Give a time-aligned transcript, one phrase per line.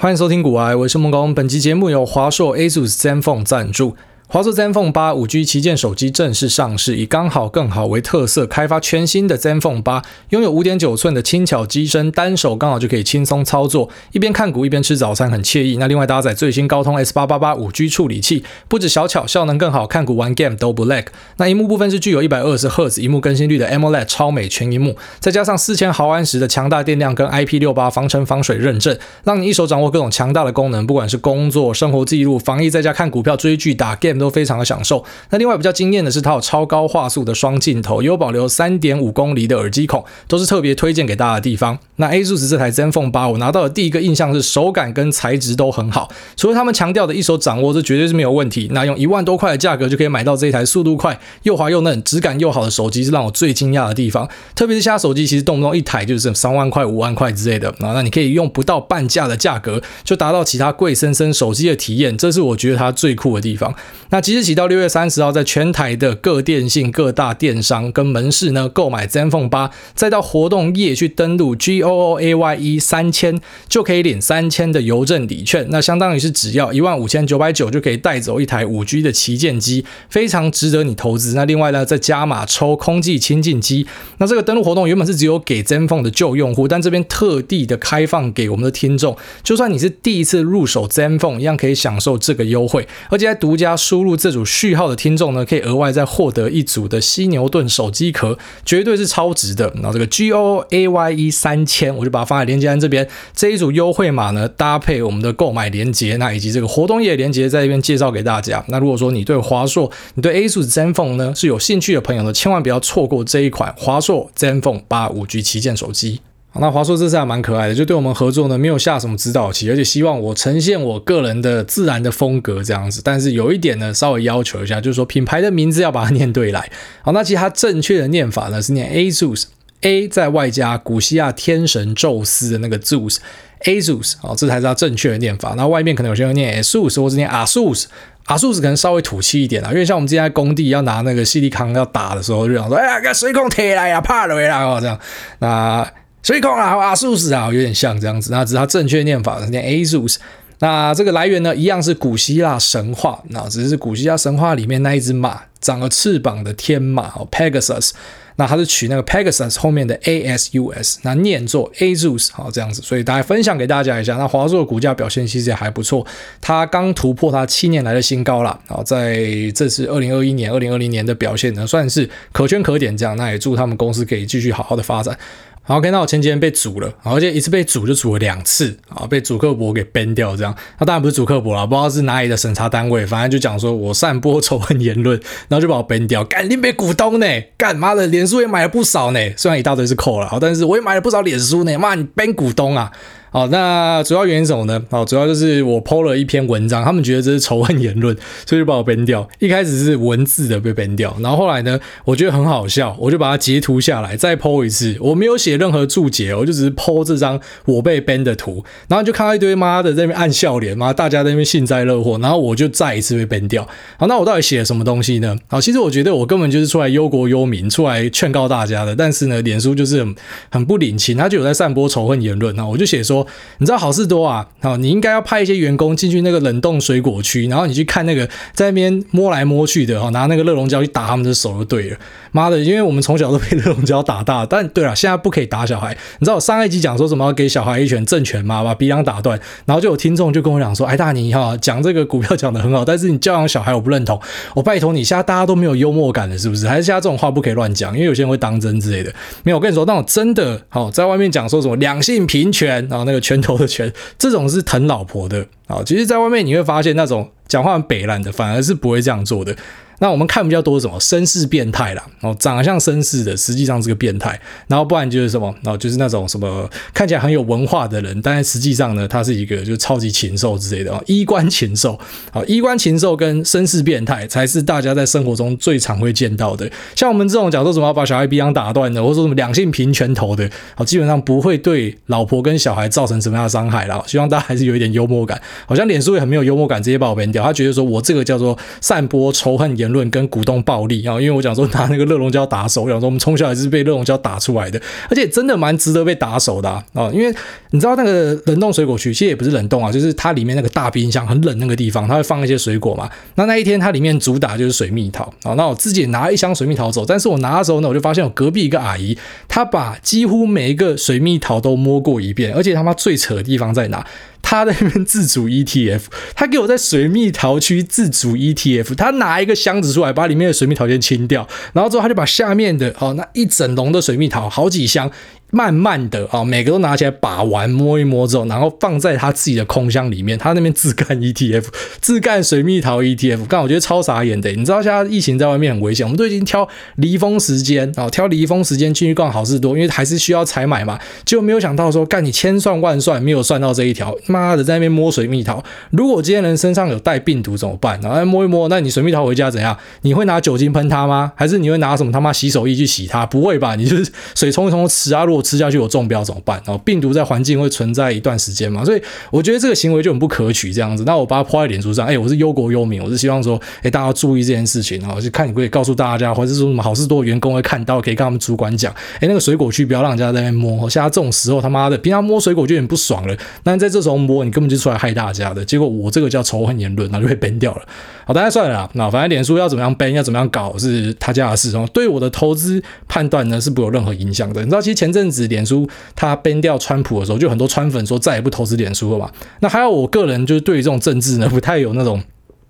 [0.00, 1.34] 欢迎收听股癌，我是孟工。
[1.34, 3.94] 本期节目由华硕 ASUS ZenFone 赞助。
[4.32, 15.78] 华硕 ZenFone 8 5G 旗舰手机正式上市，以刚好更好为特色，开发全新的 ZenFone 8，拥有5.9寸的轻巧机身，单手刚好就可以轻松操作，一边看股一边吃早餐，很惬意。
[15.78, 21.06] 那另外搭载最新高通 S888 5G 处理器，不止小巧，效能更好，看股玩 Game 都不 lag。
[21.38, 34.19] 那萤幕部分是具有120赫兹萤幕更新率的 AMOLED 超美全萤幕，再加上4000毫安时的强大电量跟 IP68 防尘防水认证，让你一手掌握各种强大的功能，不管是工作、生活记录、防疫，在家看股票、追剧、打 Game。
[34.20, 35.04] 都非常的享受。
[35.30, 41.78] 那另外比较惊艳的是，它有超高画素的双镜头，有保留三点五公里的耳机孔，都是特别推荐给大家的地方。
[41.96, 48.68] 那 ASUS 这台 ZenFone 8，我拿到的第一个印象是手感跟材质都很好，除了他们强调的一手掌握，这绝对是没有问题。
[48.72, 54.28] 那用一万多块的价格就可以买到这一台速度快、又滑又嫩、质感又好的手机，是让我最惊讶的地方。
[54.54, 63.74] 特别是现在手机其实动不动一台就是三万块、五万块之类的啊，那你可以用不到半价的价格就达到其他贵生生手机的体验，这是我觉得它最酷的地方。
[64.12, 75.64] 那即日起到六月三十号，在全台的各电信、各大电商跟门市呢，购买 ZenFone 8，再到活动页去登录 G O O A Y E 三千，就可以领三千的邮政礼券。
[75.70, 81.34] 那相当于是只要一万五千九百九就可以带走一台五 G 的旗舰机，非常值得你投资。
[81.36, 83.86] 那另外呢，再加码抽空气清净机。
[84.18, 94.90] 那这个登录活动原本是只有给 ZenFone 的旧用户，但这边特地的开放给我们的听众，就算你是第一次入手 ZenFone，一样可以享受这个优惠，而且在独家输输入这组序号。
[94.90, 99.70] 的听众呢，可以额外再获得一组的犀牛盾手机壳，绝对是超值的。
[99.76, 103.06] 然后这个 G O A Y E 三千，我就把它放在连接栏这边。
[103.34, 108.64] 这一组优惠码呢，搭配我们的购买连接，那以及这个活动页连接，在这边介绍给大家。
[108.68, 116.20] 那如果说你对华硕、你对 ASUS ZenFone 呢是有兴趣的朋友呢，千万不要错过这一款华硕 ZenFone 8 5G 旗舰手机。
[116.58, 123.00] 那华硕这次还蛮可爱的，就对我们合作呢，没有下什么指导棋，而且希望我呈现我个人的自然的风格这样子。
[123.04, 126.68] 但是有一点呢，稍微要求一下，就是说品牌的名字要把它念对来。
[127.02, 134.16] 好，那其实它正确的念法呢是念 ASUS，A 在外加古希腊天神宙斯的那个 Zeus，ASUS。
[134.20, 135.54] 好，这才是它正确的念法。
[135.56, 144.98] 那外面可能有些人念 ASUS 或者念 ASUS，ASUS 可能稍微土气一点啊，因为像我们之前在工地要拿那个矽利康要打的时候，就想说，哎呀，给水孔贴来呀，怕了回来哦，这样
[145.38, 145.88] 那。
[146.22, 148.30] 水控啊，阿苏斯啊，有点像这样子。
[148.30, 150.16] 那只是它正确念法念 ASUS。
[150.58, 153.22] 那这个来源呢，一样是古希腊神话。
[153.28, 157.92] 那只是古希腊神话里面那一只马，长了翅膀的天马哦，Pegasus。
[158.36, 162.80] 那它是取那个 Pegasus 后面的 ASUS，那念作 ASUS 好这样子。
[162.80, 164.16] 所以大家分享给大家一下。
[164.16, 166.06] 那华硕的股价表现其实也还不错，
[166.40, 168.58] 它刚突破它七年来的新高了。
[168.66, 169.18] 好，在
[169.54, 173.16] 这次二零二一年、二零二零年的表现呢，算是可圈可点这样。
[173.16, 175.18] 那也祝他们公司可以继续好好的发展。
[175.62, 180.54] 好，OK，那我前几天被煮了，而且一次被煮就煮了两次啊，被主客博给编掉这样。
[180.78, 186.24] 那当然不是主客博啦，不知道是哪里的审查单位，反正就讲说我散播仇恨言论，然后就把我编掉。
[186.24, 187.26] 干，你没股东呢？
[187.56, 191.78] 干妈的，脸书也买了不少呢，虽然一大堆是扣了，但是我也买了不少脸书呢。
[191.78, 192.90] 妈，你编股东啊？
[193.32, 194.82] 好，那主要原因是什么呢？
[194.90, 199.28] 好，主要就是我 PO 了一篇文章，他们觉得这是仇恨言论， 所以就把我 ban 掉。
[199.38, 204.96] 一开始是文字的被 ban 掉，然后后来呢，我觉得很好笑，我就把它截图下来再 PO 一次。
[205.00, 213.66] 我没有写任何注解，我就只是 PO 这张我被 ban 的图，然后就看到一堆妈的在那边按笑脸，妈大家在那边幸灾乐祸，然后我就再一次被 ban 掉。
[213.96, 215.36] 好，那我到底写了什么东西呢？
[215.46, 218.96] 好，其实我觉得我根本就是出来忧国忧民，出来劝告大家的。
[218.96, 220.14] 但是呢，脸书就是很，
[220.50, 222.56] 很不领情，他就有在散播仇恨言论。
[222.56, 223.19] 那我就写说，
[223.56, 224.10] 你知道好事。
[224.10, 231.96] 多啊，好，你应该要派一些员工进去那个冷冻水果区，然后你去看那个在那边摸来摸去的，哈，拿那个热熔胶去打他们的手就对了。
[232.32, 235.96] 妈的，因为我们从小都被热熔胶打大，但对了，现在不可以打小孩。
[236.18, 238.64] 你知道我上一集讲说什么要给小孩一拳正拳吗？
[238.64, 244.20] 把鼻梁打断，然后就有听众就跟我讲说，哎，大尼哈，讲这个股票讲得很好，但是你教养小孩我不认同。
[244.54, 246.66] 我拜托你，现在大家都没有幽默感了，是不是？
[246.66, 249.12] 还是现在这种话不可以乱讲，因为有些人会当真之类的。
[249.44, 253.92] 没有，我跟你说，那种真的好，在外面讲说什么两性平权，然后那个拳头的拳。
[254.16, 259.54] 这种是疼老婆的啊，其实，在外面你会发现那种讲话很北烂的，反而是不会这样做的。
[260.00, 264.38] 那我们看比较多什么绅士变态啦，哦，长得像绅士的，实际上是个变态。
[264.66, 271.98] 然后不然就是什么，然后就是那种什么看起来很有文化的人，但是实际上呢，他是一个就是超级禽兽之类的哦，衣冠禽兽。
[272.32, 276.70] 好，衣冠禽兽跟绅士变态才是大家在生活中最常会见到的。
[276.96, 284.02] 像我们这种讲说什么要把小孩鼻梁打断的，或者说什么两性平拳头的，好，基本上不会对老婆跟小孩造成什么样的伤害啦。
[284.06, 285.40] 希望大家还是有一点幽默感。
[285.66, 287.44] 好像脸书也很没有幽默感，直接把我扁掉。
[287.44, 297.34] 他觉得说我这个叫做散播仇恨言言论跟鼓动暴力啊，因为我讲说拿那个热熔胶打手，我讲说我们从小也是被热熔胶打出来的，而且真的蛮值得被打手的啊，因为
[297.70, 303.10] 你知道那个冷冻水果区其实也不是冷冻啊，就是它里面那个大冰箱很冷那个地方，它会放一些水果嘛。
[303.34, 309.16] 那那一天它里面主打就是水蜜桃啊，那我自己拿一箱水蜜桃走，但是我拿的时候呢，我就发现我隔壁一个阿姨，
[309.48, 314.06] 她把几乎每一个水蜜桃都摸过一遍，而且他妈最扯的地方在哪？
[314.42, 316.02] 他在那边自主 ETF，
[316.34, 325.10] 他给我在水蜜桃区自主 ETF，他拿一个箱子出来，把里面的水蜜桃先清掉，然后之后他就把下面的哦那一整笼的水蜜桃，好几箱。
[325.50, 330.38] 慢慢的啊，每个都拿起来把玩摸一摸之后，然后放在他自己的空箱里面。
[330.38, 331.64] 他那边自干 ETF，
[332.00, 334.50] 自干水蜜桃 ETF，干我觉得超傻眼的。
[334.52, 340.98] 你知道现在疫情在外面很危险，我们都已经挑离峰时间啊，挑离峰时间进去逛好事多，因为还是需要采买嘛。
[341.24, 345.62] 结果没有想到说，干你千算万算没有算到这一条，妈的在那边摸水蜜桃。
[345.90, 348.00] 如果今天人身上有带病毒怎么办？
[348.00, 349.76] 然后摸一摸，那你水蜜桃回家怎样？
[350.02, 351.32] 你会拿酒精喷它吗？
[351.34, 353.26] 还是你会拿什么他妈洗手液去洗它？
[353.26, 353.74] 不会吧？
[353.74, 355.24] 你就是水冲一冲吃啊。
[355.24, 356.60] 如果吃下去我中标怎么办？
[356.66, 360.72] 然后病毒在环境会存在一段时间嘛，所以我觉得这个行为就很不可取。
[360.72, 370.88] 这样子，那我把它抛在脸书上，哎，我是忧国忧民，我是希望说，哎，大家注意这件事情，然后就看你可以告诉大家，或者是说什么好事多员工会看到，可以跟他们主管讲，哎，那个水果区不要让人家在那边摸。
[370.88, 375.64] 现在这种时候，他妈的，平常摸水果就有点不爽了，但在这时候摸，你根本就出来害大家的。
[375.64, 377.82] 结果我这个叫仇恨言论，然后就被崩掉了。
[378.24, 381.88] 好，大家算了啦，那反正脸书要怎么样 ban，要怎么样搞是他家的事哦。
[381.92, 384.60] 对我的投资判断呢是不有任何影响的。
[384.60, 389.30] 你知道，其实前阵子脸书他 ban 掉川普的时候，就很多川粉说再也不投资脸书了嘛。
[389.60, 392.22] 那还有我个人就是对于这种政治呢，不太有那种。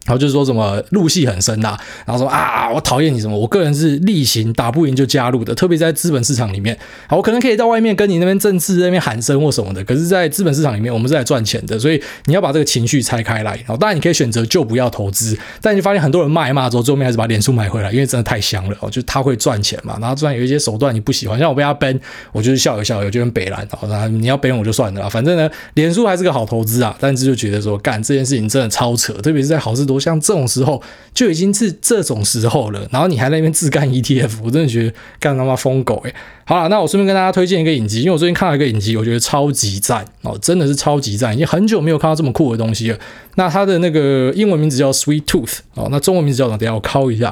[0.06, 1.76] 然后就是说什么入戏很深呐、
[2.06, 3.38] 然后说啊，我讨厌你什么？
[3.38, 6.76] 我个人是例行打不赢就加入的，特别在资本市场里面，
[7.06, 13.54] 好，我可能可以到外面跟你那边政治那边喊声或什么的，可是，在资本市场里面，我们是来赚钱的，所以你要把这个情绪拆开来。
[13.56, 19.98] 然后，当然你可以选择就不要投资，但你发现很多人骂一骂之后，最后面还是把脸书买回来，因为真的太香了哦，就他会赚钱嘛。
[20.00, 21.98] 然后虽然有一些手段你不喜欢，像我被他 ban，
[22.32, 26.96] 我就是笑一笑，有就跟北兰，然后你要 ban 我就算了，反正呢，脸书还是个好投资啊。
[26.98, 30.82] 但是就觉得说，干这件事情真的超扯，特别是在好事多像这种时候。
[31.12, 36.14] 就已经是这种时候了，然后你还在那边自干 ETF，我真的觉得干他妈疯狗诶。
[36.44, 42.98] 好了，那我顺便跟大家推荐一个影集，因为我最近看了一个影集，我觉得超级赞哦，真的是超级赞，已经很久没有看到这么酷的东西了。
[43.34, 46.56] 那它的那个英文名字叫 Sweet Tooth 哦，那中文名字叫什么？
[46.56, 47.28] 等下我敲一下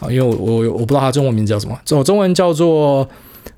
[0.00, 3.08] 啊，因为我我我不知道它中文名字叫什么，中中文叫做。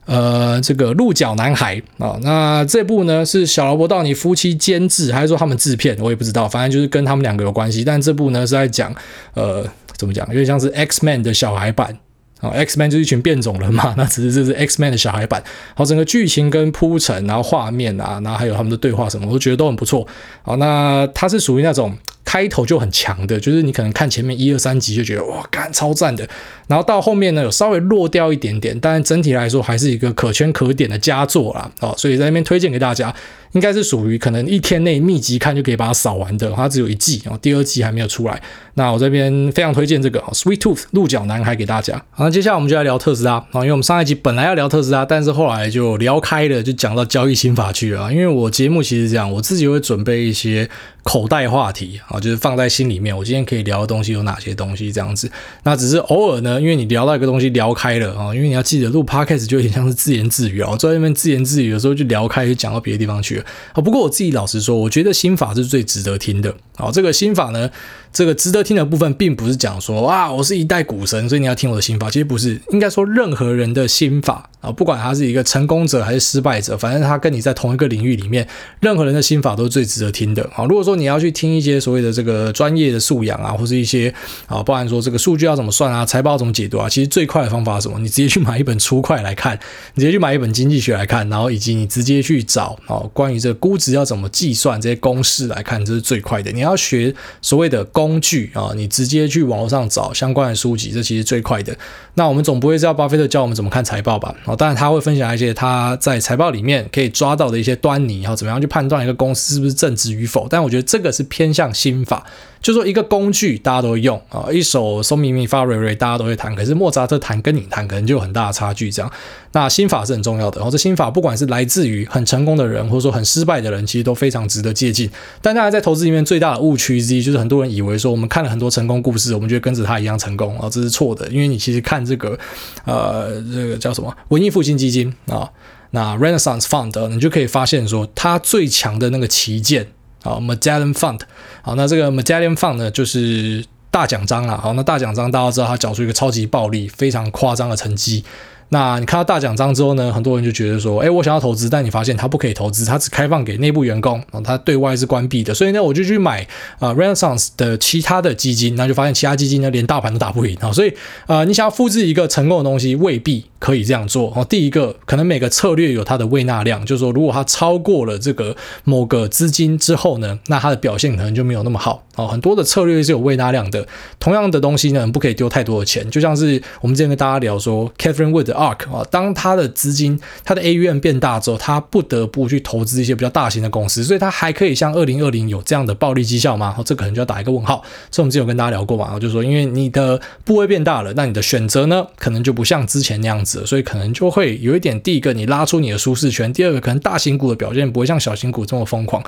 [0.07, 5.97] 呃，这个鹿角男孩啊，那这部呢是小劳勃道尼夫妻监制，还是说他们制片？
[6.01, 7.85] 我也不知道，反正就是跟他们两个有关系。
[7.85, 8.93] 但这部呢是在讲，
[9.35, 9.65] 呃，
[9.97, 10.27] 怎么讲？
[10.29, 11.97] 有点像是 X Man 的小孩版
[12.41, 15.43] 啊，X Man 就是一群变种人嘛， 那只是这是 X Man 的小孩版。
[15.75, 20.07] 好，整个剧情跟铺陈，然后画面啊，然后还有他们的对话什么，我都觉得都很不错。
[20.43, 21.97] 好，那它是属于那种。
[22.25, 26.29] 开头就很强的，就是你可能看前面一二三集就觉得哇，干超赞的，
[26.69, 31.71] 然后到后面呢有稍微落掉一点点，但整体来说还是一个可圈可点的佳作啦。
[31.81, 33.15] 哦，所以在那边推荐给大家。
[33.53, 38.41] 应该是属于可能一天内密集看就可以把它扫完的，它只有一季哦，第二季还没有出来。
[38.75, 42.03] 那我这边非常推荐这个《Sweet Tooth》鹿角男孩给大家。
[42.11, 48.11] 好，那接下来我们就来聊特斯拉啊，因为我们上一集本来要聊特斯拉，但是后来就聊开了，就讲到交易心法去了。
[48.13, 50.71] 因为我节目其实这样，我自己会准备一些
[51.03, 53.15] 口袋话题啊，就是放在心里面。
[53.15, 55.31] 我今天可以聊的东西有哪些东西这样子？
[55.65, 63.83] 那只是偶尔呢，因为你聊到一个东西聊开了啊，因为你要记得录 Podcast 就有点像是自言自语啊，我在那边自言自语有时候就聊开，就讲到别的地方去了。
[63.83, 66.55] 不过我自己老实说，我觉得心法是最值得听的。
[66.77, 67.69] 好，这个心法呢，
[68.13, 72.11] 这个值得听的部分，并不是讲说啊，我是一代股神，所以你要听我的心法。
[72.11, 78.49] 其实不是，应该说任何人的心法啊，不管他是一个成功者还是失败者，反正他跟你在同一个领域里面，
[78.81, 80.49] 任何人的心法都是最值得听的。
[80.53, 84.13] 好，如果说你要去听一些所谓的这个专业的素养啊，或是一些
[84.47, 87.99] 啊，包含说这个数据要怎么算啊，财报怎么解读啊，其实最快的方法是什么？
[87.99, 89.59] 你直接去买一本粗快来看，
[89.95, 96.51] 你直接去买一本经济学来看，然后以及你直接去找啊，关你这估值要怎么计算这些公式来看，这是最快的。
[96.53, 101.77] 你要学所谓的工具啊，你直接去网络上找相关的书籍，这其实最快的。
[102.15, 104.35] 那我们总不会是要巴菲特教我们怎么看财报吧？
[104.45, 110.47] 哦，当然他会分享一些他在财报里面可以抓到的一些端倪，然后怎么样去判断一个公司是不是正直与否。
[110.51, 112.27] 但我觉得这个是偏向心法。
[112.61, 118.93] 就说一个工具大家都会用啊，一首嗦咪咪发瑞瑞大家都会弹，可是莫扎特弹跟你弹可能就有很大的差距。
[118.93, 119.11] 这样，
[119.53, 120.59] 那心法是很重要的。
[120.59, 125.11] 然后这心法不管是来自于很成功的人，或者说很失败的人，其实都非常值得借鉴。
[125.41, 131.27] 但大家在投资里面最大的误区之一，就是很多人以为说我们看了很多成功故事，我们就跟着他一样成功啊，这是错的。
[131.29, 132.39] 因为你其实看这个，
[132.85, 135.51] 呃，这个叫什么文艺复兴基金啊，
[135.93, 139.87] 那 Renaissance Fund，你就可以发现说，它最强的那个旗舰。
[140.23, 141.21] 好，Magellan Fund，
[141.63, 144.57] 好，那这个 Magellan Fund 呢，就是大奖章啦。
[144.57, 148.25] 好，那大奖章大家知道，它缴出一个超级暴利、非常夸张的成绩。
[148.71, 156.47] 那你看到大奖章之后呢，很多人就觉得说，哎，我想要投资，但你发现它不可以投资，它只开放给内部员工，啊，它对外是关闭的，所以呢，我就去买
[156.79, 160.93] 啊 Renaissance 的其他的基金，那就发现其他基金呢连大盘都打不赢啊，所以
[161.27, 164.47] 啊，你想要复制一个成功的东西，未必可以这样做哦。
[164.49, 172.29] 第一个，可能每个策略有它的胃纳量，就是说，如果它超过了这个某个资金之后呢，那它的表现可能就没有那么好哦。
[172.29, 173.87] 很多的策略是有胃纳量的，
[174.21, 186.77] 同样的东西呢，不可以丢太多的钱，就像是我们之前跟大家聊说，Catherine Wood ARK 啊，当他的资金、他的 AUM 变大之后，他不得不去投资一些比较大型的公司，所以他还可以像二零二零有这样的暴利绩效吗？
[186.85, 187.83] 这可能就要打一个问号。
[188.11, 199.23] 所以我们之前有跟大家聊过嘛，然后就说，因为你的部位变大了，那你的选择呢，可能就不像之前那样子了，所以可能就会有一点，第一个你拉出你的舒适圈，第二个可能大型股的表现不会像小型股这么疯狂。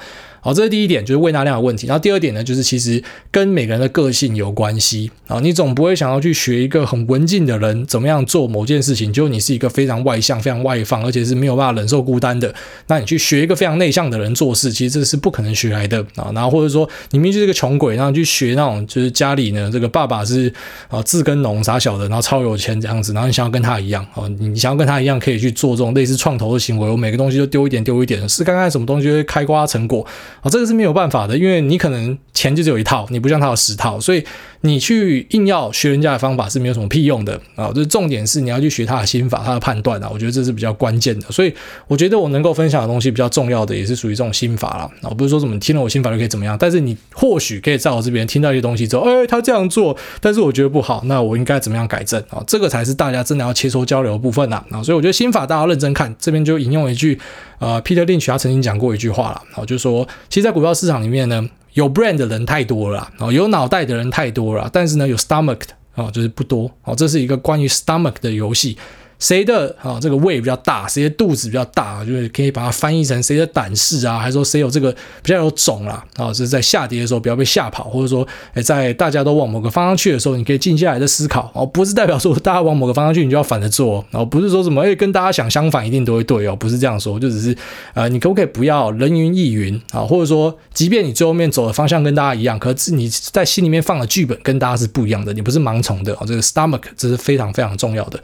[0.44, 1.86] 好，这是第一点，就是胃纳量的问题。
[1.86, 5.38] 然后第二点呢，就是其实跟每个人的个性有关系啊。
[5.38, 12.54] 你总不会想要去学一个很文静的人怎么样做某件事情，就你是一个非常外向、非常外放，而且是没有办法忍受孤单的。
[12.86, 16.30] 那你去学一个非常内向的人做事，其实这是不可能学来的啊。
[16.34, 20.52] 然后或者说你明明就是个穷鬼，然后去学那种就是家里呢这个爸爸是
[20.88, 30.06] 啊自耕农啥小的，然后超有钱这样子，然后你想要跟他一样啊，你想要跟他一样可以去做这种类似创投的行为，我每个东西都丢一点丢一点，是看看什么东西会开花成果。
[30.40, 34.24] 啊，这个是没有办法的，因为你可能钱就只有一套，你不像他有十套，所以
[34.62, 37.68] 你去硬要学人家的方法是没有什么屁用的啊。
[37.68, 41.30] 就是重点是你要去学他的心法，他的判断啊，我觉得这是比较关键的。
[41.30, 41.54] 所以
[41.86, 44.90] 我觉得我能够分享的东西比较重要的也是属于这种心法啦。
[45.02, 52.42] 啊，不是说什么听了我心法就可以怎么样，但是你或许可以在我这边听到一些东西之后，哎，他这样做，但是我觉得不好，那我应该怎么样改正啊？
[52.46, 54.64] 这个才是大家真的要切磋交流的部分呐。
[54.70, 57.18] 啊，所以我觉得心法大家认真看，这边就引用一句。
[57.58, 68.76] 呃，Peter Lynch 他曾经讲过一句话了，啊就是说，其实，在股票市场里面呢，有 brand 的人太多了，哦，有脑袋的人太多了，但是呢，有 stomach 的啊，就是不多，哦，这是一个关于 stomach 的游戏。
[69.22, 74.90] 谁的啊这个胃比较大，谁的肚子比较大，就是可以把它翻译成谁的胆识啊，还是说谁有这个
[75.22, 76.26] 比较有种啦啊？
[76.26, 87.56] 就是在下跌的时候不要被吓跑，或者说诶在大家都往某个方向去的时候，你可以静下来的思考哦，不是代表说大家往某个方向去你就要反着做哦，不是说什么诶跟大家想相反一定都会对哦，不是这样说，就只是
[87.94, 90.00] 呃你可不可以不要人云亦云啊？
[90.00, 98.20] 或者说即便你最后面走的方向跟大家一样，可是你在心里面放的剧本跟大家是不一样的，你不是盲从的哦，这个 stomach 这是非常非常重要的。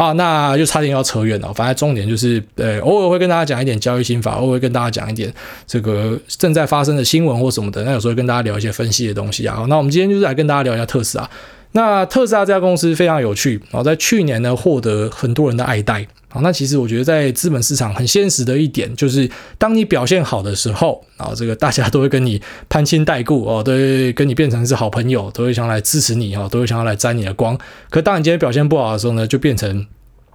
[0.00, 1.52] 好，那就差点要扯远了。
[1.52, 5.30] 反正重点就是，呃，偶尔会跟大家讲一点交易心法，偶尔会跟大家讲一点
[5.66, 7.84] 这个正在发生的新闻或什么的。
[7.84, 9.62] 那有时候跟大家聊一些分析的东西啊。
[9.68, 11.30] 那我们今天就是来跟大家聊一下特斯拉。
[11.72, 16.06] 那特斯拉这家公司非常有趣，然后在去年呢获得很多人的爱戴。
[16.28, 27.58] 好，那其实我觉得在资本市场很现实的一点就是，当你表现好的时候，啊，这个大家都会跟你攀亲带故哦，都会跟你变成是好朋友，都会想要来支持你哦，都会想要来沾你的光。
[27.88, 29.84] 可当你今天表现不好的时候呢，就变成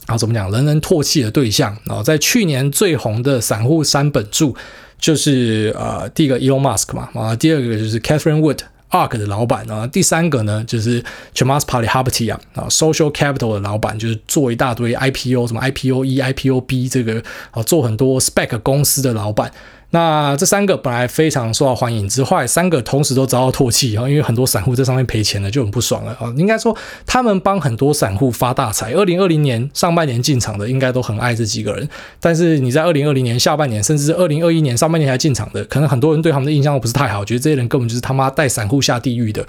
[0.08, 1.77] 啊怎么讲，人人唾弃的对象。
[1.86, 4.54] 然后在去年最红的散户三本柱
[5.00, 8.60] 就是呃第一个 Elon Musk 嘛，啊第二个就是 Catherine Wood。
[8.96, 11.00] ARK 的老板啊，第三个呢就是
[11.34, 17.22] c h a m a s Palihapitiya 啊，Social Capital 的老板，就是做一大堆 IPO，什么 IPO 一、IPO B 这个
[17.52, 19.52] 啊，做很多 Spec 公司的老板。
[19.96, 26.34] 那这三个本来非常受到欢迎，之后三个同时都遭到唾弃，然后因为很多散户在上面赔钱了，就很不爽了啊。
[26.36, 26.75] 应该说
[27.06, 28.92] 他们帮很多散户发大财。
[28.92, 31.88] 二零二零年上半年进场的，应该都很爱这几个人。
[32.20, 39.48] 但是你在二零二零年下半年，甚至二零二一年上半年才进场的，可能很多人对他们的印象都不是太好，觉得这些人根本就是他妈带散户下地狱的。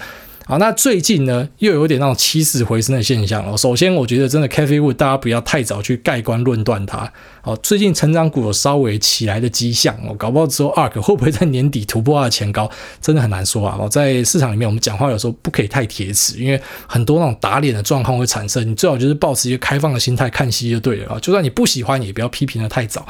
[0.48, 3.56] 好，那最近呢，又有点那种起死回生的现象了。
[3.56, 7.12] 首先，我觉得真的 Cathie 物大家不要太早去盖棺论断它。
[7.42, 13.76] 好，最近成长股有稍微起来的迹象，哦，搞不好之后 ARK 会不会在年底突破它的前高，真的很难说啊。
[13.88, 18.70] 在市场里面，我们讲话有时候不可以太铁齿，因为很多那种打脸的状况会产生。
[18.70, 21.18] 你最好就是保持一个开放的心态看戏就对了啊。
[21.20, 23.04] 就算你不喜欢，也不要批评的太早。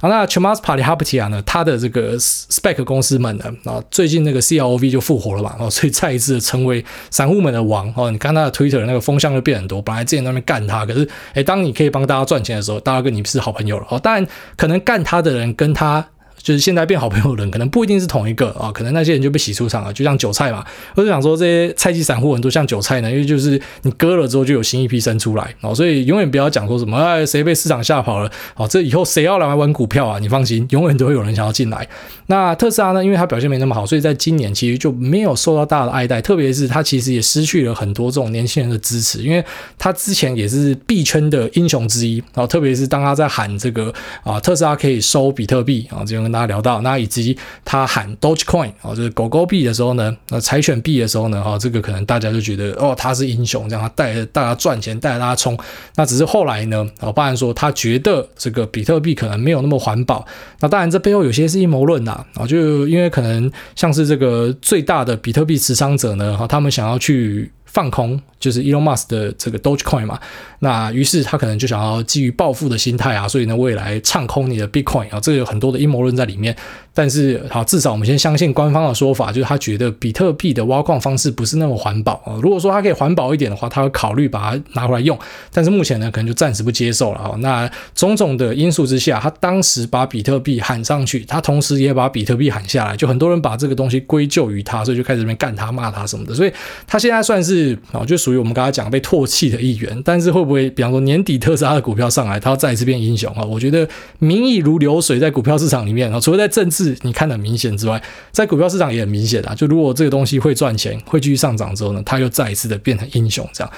[0.00, 1.42] 啊，那 Chamath Palihapitiya 呢？
[1.44, 3.44] 他的这个 Spec 公司们呢？
[3.64, 8.10] 啊，最近那个 CLOV 就复活了嘛，哦，所以再一次成为散户们的王哦。
[8.10, 13.98] 你看他的 Twitter 那个风向就变很多，本来之前在那边干他，可是诶，当你可以帮大家赚钱的时候，大家跟你是好朋友了哦。
[13.98, 14.26] 当然，
[14.56, 16.06] 可能干他的人跟他。
[16.42, 20.64] 就是现在变好朋友的人，可能不一定是同一个啊，可能那些人就被洗出场了，就像韭菜嘛。
[20.94, 30.18] 我就想说，这些菜鸡散户很多像韭菜呢，因为就是你割了之后就有新一批生出来哦，所以永远不要讲说什么哎，谁被市场吓跑了，好，这以后谁要来玩股票啊？
[30.18, 31.86] 你放心，永远都会有人想要进来。
[32.28, 39.44] 那特斯拉呢，因为它表现没那么好，所以在今年其实就没有受到大的爱戴，特别是它其实也失去了很多这种年轻人的支持，因为
[39.76, 43.92] 它之前也是币圈的英雄之一啊，特别是当他在喊这个
[44.22, 46.29] 啊特斯拉可以收比特币啊，这种。
[46.30, 55.58] 跟大家聊到，那以及他喊 Dogecoin 哦，就是狗狗币的时候呢，那柴犬币的时候呢，哈，这个可能大家就觉得哦，他是英雄，这样他带着大家赚钱，带着大家冲。
[55.96, 60.24] 那只是后来呢，哦，包含说他觉得这个比特币可能没有那么环保。
[60.60, 67.50] 那当然这背后有些是阴谋论呐，啊，就因为可能像是这个最大的比特币持仓者呢，哈，他们想要去。
[67.72, 70.18] 放空就是 Elon Musk 的这个 Dogecoin 嘛，
[70.58, 76.56] 那于是他可能就想要基于报复的心态啊，所以呢，未来唱空你的 Bitcoin 啊，这个有很多的阴谋论在里面。
[76.92, 82.36] 但是好，至少我们先相信官方的说法，就是他觉得比特币的挖矿方式不是那么环保啊。
[82.42, 85.16] 如果说他可以环保一点的话，他会考虑把它拿回来用。
[85.52, 87.36] 但是目前呢，可能就暂时不接受了啊。
[87.38, 96.34] 那种种的因素之下，他当时把比特币喊上去，他同时也把比特币喊下来，就很多人把这个东西归咎于他，所以就开始这边干他、骂他什么的。
[96.34, 96.52] 所以
[96.88, 100.00] 他现在算是啊，就属属于我们刚才讲被唾弃的一员。
[100.04, 103.42] 但是会不会，比方说年底特斯拉的股票上来，它要再一次变英雄啊？
[103.42, 103.88] 我觉得
[104.20, 106.96] 民意如流水，在股票市场里面啊，除了在政治。
[107.02, 109.54] 你看得很明显之外，在股票市场也很明显的。
[109.56, 113.72] 就如果这个东西会赚钱，会继续上涨之后呢，它又再一次的变成英雄这样。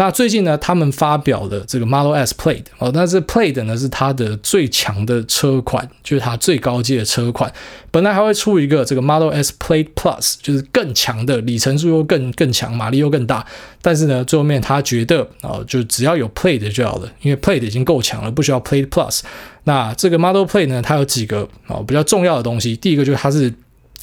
[0.00, 7.52] 那最近呢，他们发表了这个 Model S Plaid 哦，但是 Plaid 呢是它的最强的车款，就是它最高阶的车款。
[7.90, 13.44] 本来还会出一个这个 Model S Plaid Plus，就是更强的里程数又更更强，马力又更大。
[13.82, 19.22] 但是呢，最后面他觉得啊，就只要有 Plaid 就好了，因为 Plaid 已经够强了，不需要 Plaid Plus。
[19.64, 22.76] 那这个 Model Plaid 呢，它有几个啊比较重要的东西。
[22.76, 23.52] 第一个就是它是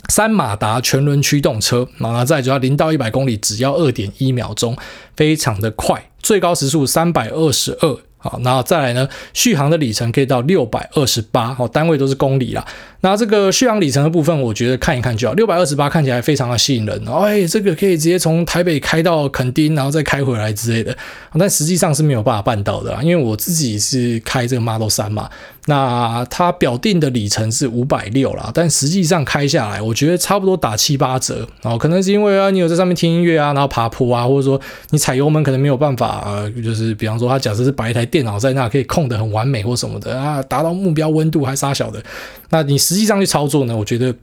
[0.10, 4.78] 三马达全轮驱动车，然后再主要零到一百公里只要二点一秒钟，
[5.16, 7.98] 非常的快，最高时速三百二十二。
[8.18, 12.66] 好，然后再来呢，续航的里程可以到六百二十八，好，单位都是公里啦。
[13.06, 15.36] 那这个续航里程的部分，我觉得看一看就好。
[15.36, 20.98] 六百二十八看起来非常的吸引人，哎，这个可以直接从台北开到垦丁，然后再开回来之类的。
[21.38, 25.30] 但实际上是没有办法办到的啦，因为我自己是开这个 Model 3嘛，
[25.66, 31.48] 那它表定的里程是五百六啦，但实际上开下来，我觉得差不多打七八折。
[31.62, 34.60] 哦，可能是因为啊，你有在上面听音乐啊，然后爬坡啊，或者说
[34.90, 42.02] 你踩油门可能没有办法，呃，就是比方说它假设是摆一台电脑在那，可以控得很完美或什么的啊，达到目标温度还杀小的，
[42.50, 43.76] 那你实实际上去操作呢？
[43.76, 44.16] 我觉得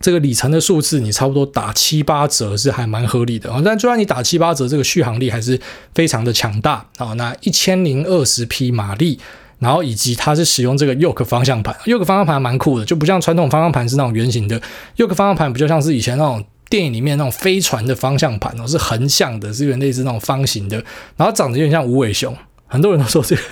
[0.00, 3.60] 这个里程的数字，你差不多打七八折是还蛮合理的啊。
[3.62, 5.60] 但就算你打七八折，这个续航力还是
[5.94, 7.12] 非常的强大啊。
[7.12, 9.18] 那一千零二十匹马力，
[9.58, 14.58] 然后以及它是使用这个 Yoke 方向盘，Yoke 方向盘蛮酷的，就不像传统方向盘是那种圆形的
[14.96, 20.82] ，Yoke 方向盘比较像是以前那种电影里面那种飞船的方向盘哦，是横向的，是有点类似那种方形的，
[21.18, 22.34] 然后长得有点像无尾熊。
[22.66, 23.42] 很多人都说这个，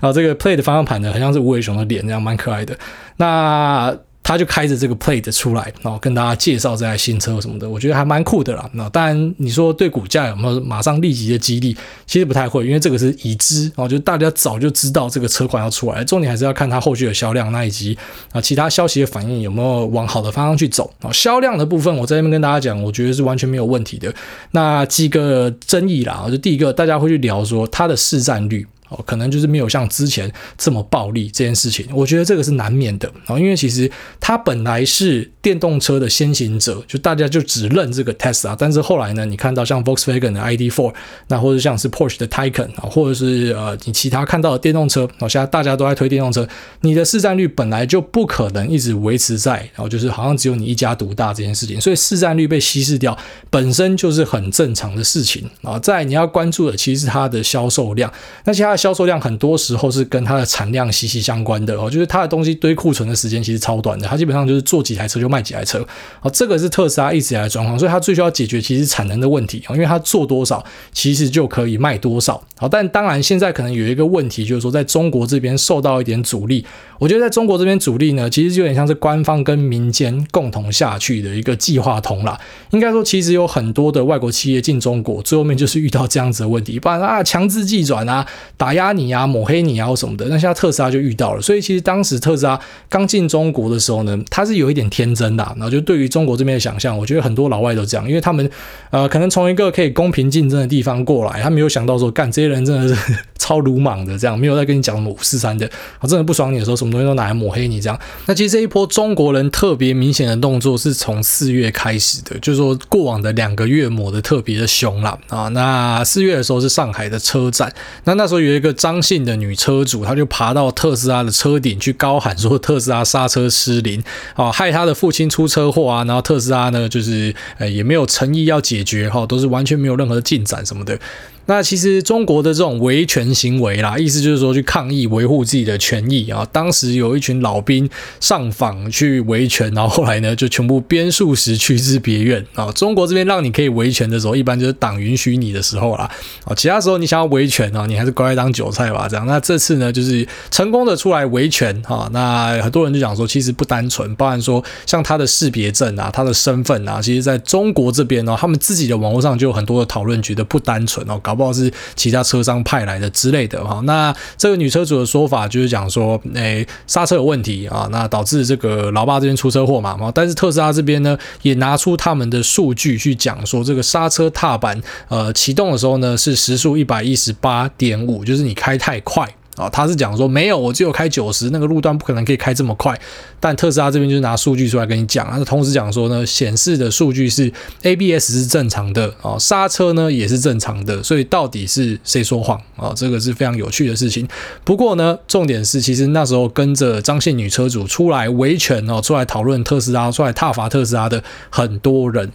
[0.00, 2.76] 啊这个 Play 的方向盘呢，很像是无尾熊的脸，这样蛮可爱的。
[3.16, 8.68] 那他就开着这个 plate 出来，然后跟大家介绍这台新车什么的，我觉得还蛮酷的啦。
[8.72, 11.76] 那当然，你说对股价有没有马上立即的激励？
[12.06, 17.96] 其实不太会，因为这个是已知，然后就大家早就知道这个车款要出来，重点还是要看它后续的销量，那以及
[18.32, 20.90] 啊其他消息的反应有没有往好的方向去走。
[21.02, 24.10] 啊，销量的部分，我在这边跟大家讲，我觉得是完全没有问题的。
[24.52, 28.66] 那几个争议啦，就第一个，大家会去聊说它的市占率。
[28.94, 40.94] 哦，可能就是没有像之前这么暴利这件事情，我觉得这个是难免的啊，因为其实它本来是电动车的先行者，就大家就只认这个 Tesla，但是后来呢，你看到像 Volkswagen 的 ID.4，
[41.28, 46.46] 那或者像是 Porsche 的 Taycan 啊，或者是呃你其他看到的电动车，哦，现在大家都在推电动车，
[46.82, 53.16] 你的市占率本来就不可能一直维持在，然后就是好像只有你一家独大这件事情，所以市占率被稀释掉
[53.50, 55.78] 本身就是很正常的事情啊。
[55.78, 58.12] 再你要关注的其实是它的销售量，
[58.44, 58.74] 那其他。
[58.84, 65.78] 销售量很多时候是跟它的产量息息相关的哦，就是它的东西堆库存的时间其实超短的，它基本上就是做几台车就卖几台车，
[66.20, 76.62] 哦，这个是特斯拉一直以来的状况，所以它最需要解决其实产能的问题啊，因为它做多少其实就可以卖多少，好，但当然现在可能有一个问题，就是说在中国这边受到一点阻力，
[76.98, 82.38] 我觉得在中国这边阻力呢，其实就有点像是官方跟民间共同下去的一个计划通啦，
[82.72, 88.26] 应该说其实有很多的外国企业进中国，最后面就是遇到这样子的问题，不然啊强制计转啊。
[88.56, 90.26] 打压你啊，抹黑你啊，什么的。
[90.26, 95.44] 那现在特斯拉就遇到了，所以其实当时特斯拉刚进中国的时候呢，他是有一点天真的。
[95.56, 98.50] 然后就对于中国这边的想象，我觉得很多老外都这样，因为他们
[98.90, 108.00] 呃，可能从一个可以公平竞争的地方过来，他没有想到说，干这些人真的是超鲁莽的，这样没有在跟你讲五四三的，我真的不爽你的时候，什么东西都拿来抹黑你这样。
[108.24, 115.48] 那其实这一波中国人特别明显的动作是从四月开始的，就是说过往的两个月抹的特别的凶了啊。
[115.48, 117.70] 那四月的时候是上海的车展，
[118.04, 118.53] 那那时候有。
[118.54, 124.02] 一个张姓的女车主，她就爬到特斯拉的车顶去高喊说：“特斯拉刹车失灵，
[124.34, 130.98] 啊，害她的父亲出车祸啊！”然后特斯拉呢，就是呃也没有诚意要解决哈，都是完全没有任何的进展什么的。
[131.46, 136.46] 那其实中国的这种维权行为啦，意思就是说去抗议、维护自己的权益啊。
[136.52, 137.88] 当时有一群老兵
[138.20, 142.70] 上访去维权，然后后来呢就全部编数十驱之别院啊。
[142.72, 146.10] 中国这边让你可以维权的时候，一般就是党允许你的时候啦。
[146.44, 149.06] 啊，其他时候你想要维权啊，你还是乖乖当韭菜吧。
[149.08, 152.08] 这样，那这次呢，就是成功的出来维权哈。
[152.12, 163.80] 那很多人就讲说，其实不单纯，包含说像他的识别证啊、他的身份啊，其实在中国这边呢，他们自己的网络上就有很多的讨论，觉得不单纯哦，搞不好是其他车商派来的之类的哈。
[163.84, 169.98] 那这个女车主的说法就是讲说，诶，刹车有问题啊，那导致这个老爸这边出车祸嘛。
[170.14, 179.28] 但是特斯拉这边呢，也拿出他们的数据去讲说，这个刹车踏板呃启动的时候呢，是时速一百一十八点五，就是你开太快。
[179.56, 182.98] 啊，他是讲说没有，我只有开九十，那个路段不可能可以开这么快。
[183.38, 192.92] 但特斯拉这边就是拿数据出来跟你讲，他同时讲说呢，显示的数据是 ABS 是正常的啊，刹车呢也是正常的，所以到底是谁说谎啊？
[192.96, 194.26] 这个是非常有趣的事情。
[194.64, 202.32] 不过呢，重点是其实那时候跟着张姓女车主出来维权哦，出来讨论特斯拉，出来挞伐特斯拉的很多人。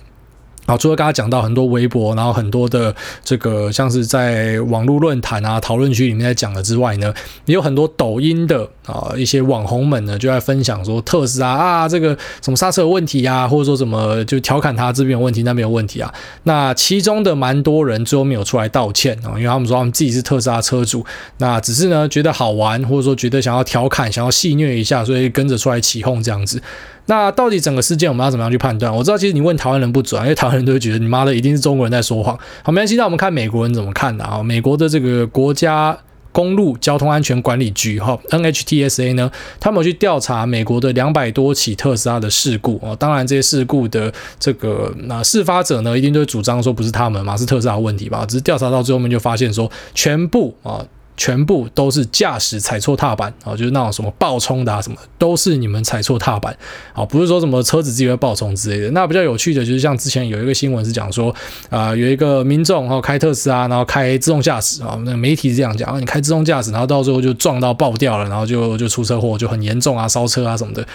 [0.70, 7.12] 好，除了刚刚讲到很多微博，然后很多的这个像是在网络论坛啊、讨论区里面在讲的之外呢，
[7.46, 16.14] 也有很多抖音的啊一些网红们呢就在分享说特斯拉啊这个什么刹车有问题啊，或者说什么就调侃他这边有问题那边有问题啊。
[16.44, 21.06] 那其中的蛮多人最后没有出来道歉啊，因为他们说他们自己是特斯拉车主，
[21.38, 26.62] 那只是呢觉得好玩，或者说觉得想要调侃、想要戏谑一下，所以跟着出来起哄这样子。
[27.06, 28.96] 那到底整个事件我们要怎么样去判断？
[28.96, 32.38] 我知道其实你问台湾人不准，因为台湾人都会觉得你妈的一定是中国人在说谎。
[32.62, 34.44] 好，没关系，那我们看美国人怎么看的啊？
[34.44, 35.98] 美国的这个国家
[36.40, 42.96] 公路交通安全管理局哈 NHTSA 呢，他们去调查美国的两百多起特斯拉的事故啊。
[42.96, 48.26] 当然这些事故的这个那事发者呢，一定都会主张说不是他们嘛，是特斯拉问题吧？
[48.26, 50.86] 只是调查到最后面就发现说全部啊。
[51.20, 56.58] 全部都是驾驶踩错踏板啊，就是那种什么爆冲的啊，什么都是你们踩错踏板
[56.94, 58.90] 啊，不是说什么车子自己会爆冲之类的。
[58.92, 61.36] 那比较有趣的就是像之前有一个新闻是讲说，
[61.70, 70.88] 啊，有一个民众哈开特斯拉，然后开自动驾驶啊，那媒体是这样讲，你开自动驾驶，然后到最后就撞到爆掉了，然后就就出车祸，就很严重啊，烧车啊什么的。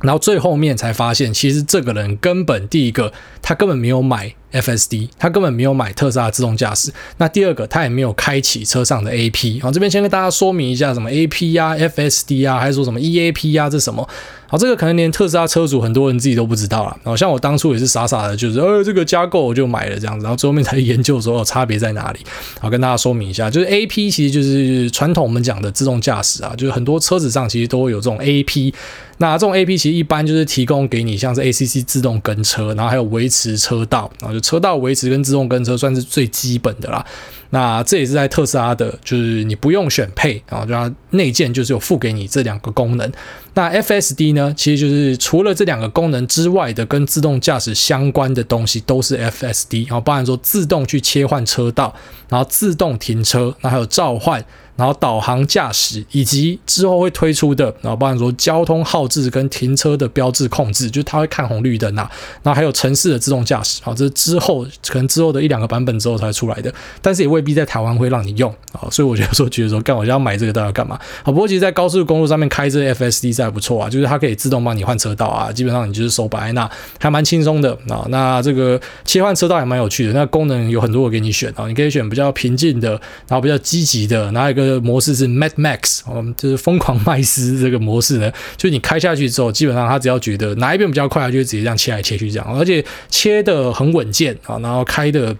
[0.00, 4.34] 然后最后面才发现，其实这个人根本第一个他根本没有买。
[4.54, 6.92] FSD，他根本没有买特斯拉自动驾驶。
[7.18, 9.60] 那第二个，他也没有开启车上的 AP。
[9.62, 14.08] 好，这边先跟大家说明一下，什么 AP 呀、FSD 啊，还是说什么 EAP 呀，这什么？
[14.46, 16.96] 好，这个可能连特斯拉车主很多人自己都不知道了。
[17.02, 22.20] 好像我当初也是傻傻的，就是呃这个加购我就买了这样子，然后最后面才研究说差别在哪里。
[22.60, 28.72] 好，跟大家说明一下，就是 AP 其实就是传统我们讲的自动驾驶啊，就是很多车子上其实都会有这种 AP。
[29.18, 37.04] 那这种 AP 其实一般就是提供给你像是 ACC 自动跟车，然后还有维持车道，然后就车道维持跟自动跟车算是最基本的啦。
[37.50, 43.10] 那这也是在特斯拉的，就是你不用选配，然后就它内建就是有附给你这两个功能。
[43.54, 51.94] 那 FSD 呢，其实就是除了这两个功能之外的跟自动驾驶相关的东西都是 FSD，然后包含说自动去切换车道，
[52.28, 54.44] 然后自动停车，那还有召唤。
[54.76, 62.10] 然后导航驾驶，以及之后会推出的，然后包含说交通号志跟停车的标志控制，就是它会看红绿灯啊。
[62.42, 68.90] 然后还有城市的自动驾驶，好，这是之后可能之后的一两个版本之后才出来的，但是也未必在台湾会让你用啊。
[68.90, 70.98] 所以我觉得说，觉得说，干我就要买这个，到底要干嘛？
[71.22, 78.04] 好，不过其实，在高速公路上面开这 FSD 是还不错啊，就是它可以自动帮你换车道啊，基本上你就是手摆那，还蛮轻松的啊。
[78.08, 82.90] 那这个切换车道也蛮有趣的，那功能有很多我给你选啊，你可以选比较平静的，
[83.28, 84.63] 然后比较积极的，然后一个。
[84.64, 95.36] 个模式是 Mad Max，我们就是疯狂麦斯这个模式呢，就你开下去之后，基本上他只要觉得哪一边比较快，它就会直接这样切来切去这样，而且切的很稳健啊，然后开的。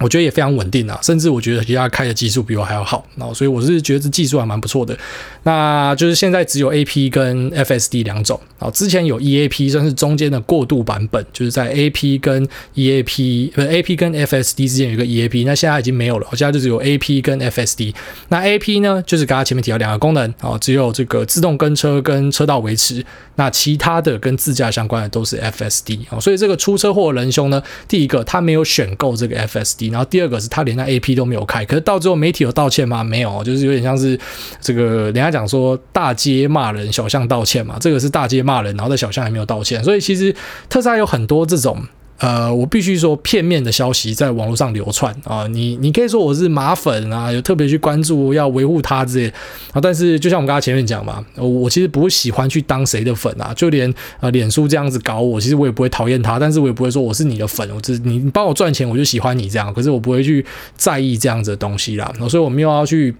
[0.00, 4.98] 我觉得也非常稳定啊，甚至我觉得其他开的技术比我还要好，然后所以我是觉得这技术还蛮不错的。
[5.44, 16.80] 那就是现在只有 AP 跟 FSD 两种，啊，之前有 EAP 算是中间的过渡版本，就是在 AP 跟 EAP 不是 AP 跟 FSD 之间有一个 EAP，那现在已经没有了，我现在就只有
[16.82, 17.94] AP 跟 FSD。
[18.28, 23.04] 那 AP 呢，就是刚刚前面提到两个功能，啊，只有这个自动跟车跟车道维持，
[23.36, 29.91] 那其他的跟自驾相关的都是 FSD 啊，所以这个出车祸的仁兄呢，第一个他没有选购这个 FSD。
[29.92, 33.04] 然后第二个是他连那 AP 都没有开，可是到最后媒体有道歉吗？
[33.04, 34.18] 没有，就是有点像是
[34.60, 37.76] 这个人家讲说大街骂人，小巷道歉嘛。
[37.78, 40.34] 这个是大街骂人，然后在小巷还没有道歉，所以其实
[40.68, 41.80] 特斯拉有很多这种
[42.22, 49.28] 呃，我必须说片面的消息在网络上流窜啊，你你可以说我是马粉啊，有特别去关注要维护他之类
[49.72, 63.12] 啊，但是就像我们刚才前面讲嘛，我其实不会喜欢去当谁的粉啊，就连呃脸书这样子搞我，其实我也不会讨厌他，但是我也不会说我是你的粉，我只你帮我赚钱我就喜欢你这样，可是我不会去在意这样子的东西啦，所以我没有要去。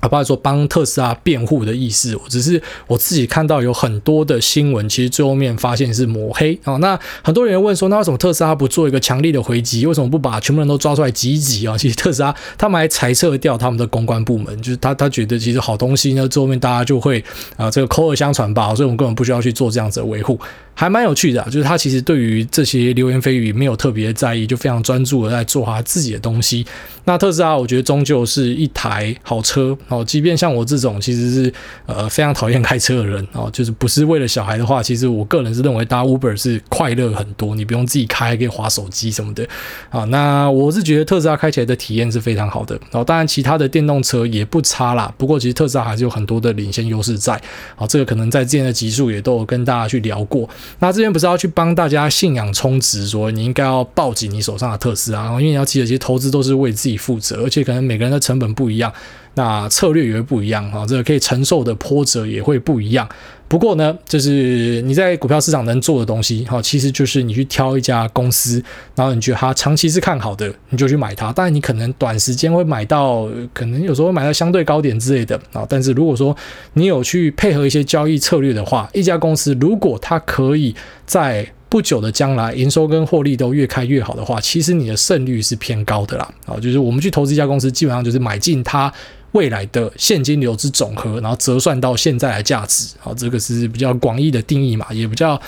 [0.00, 6.76] 啊，不是说帮特斯拉辩护的意思，我只是我自己看到有很多的新闻，其实最后面发现是抹黑啊。
[6.76, 9.86] 那很多人问说，那为什么特斯拉不做一个强力的回击？
[9.86, 11.76] 为什么不把全部人都抓出来挤一挤啊？
[11.78, 17.24] 其实特斯拉他们还裁撤掉他们的公关部门，就是他他觉得其实好东西呢，最后面大家就会
[17.56, 20.38] 啊这个口耳相传吧，所以我们根本不需要去做这样子的维护。
[20.76, 26.66] 还蛮有趣的，就是他其实对于这些流言蜚语没有特别在意，就非常专注的在做他自己的东西。
[27.04, 30.04] 那特斯拉，我觉得终究是一台好车哦。
[30.04, 31.52] 即便像我这种其实是
[31.86, 39.48] 呃非常讨厌开车的人哦，就是不是为了小孩的话，其实我个人是认为搭 Uber 是快乐很多，你不用自己开，可以滑手机什么的
[39.88, 40.04] 啊。
[40.04, 43.02] 那我是觉得特斯拉开起来的体验是非常好的哦。
[43.02, 45.10] 当然，其他的电动车也不差啦。
[45.16, 47.40] 不过，其实特斯拉还是有很多的领先优势在
[47.76, 47.86] 啊。
[47.86, 50.46] 这个可能在之前的集数也都有跟大家去聊过。
[50.78, 58.92] 那这边不是要去帮大家信仰充值，说你应该要抱紧你手上的特斯拉，因为你要记得，其实投资都是为自己负责，而且可能每个人的成本不一样，
[59.34, 63.08] 那策略也会不一样啊，这个可以承受的波折也会不一样。
[63.48, 68.60] 不过呢，就是你在股票市场能做的东西，哈，其实就是你去挑一家公司，
[68.96, 71.32] 然后你觉得它长期是看好的，你就去买它。
[71.32, 75.64] 当然，你可能短时间会买到，可能有时候会买到相对高点之类的啊。
[75.68, 76.36] 但是如果说
[76.72, 80.74] 你有去配合一些交易策略的话，一家公司如果它可以
[81.06, 86.28] 在不久的将来营收跟获利都越开越好的话，其实你的胜率是偏高的啦。
[86.46, 88.92] 啊，就是我们去投资一家公司，基本上就是买进它。
[89.36, 95.40] 未来的现金流之总和，然后折算到现在的价值，啊，这个是比较广义的定义嘛，也比较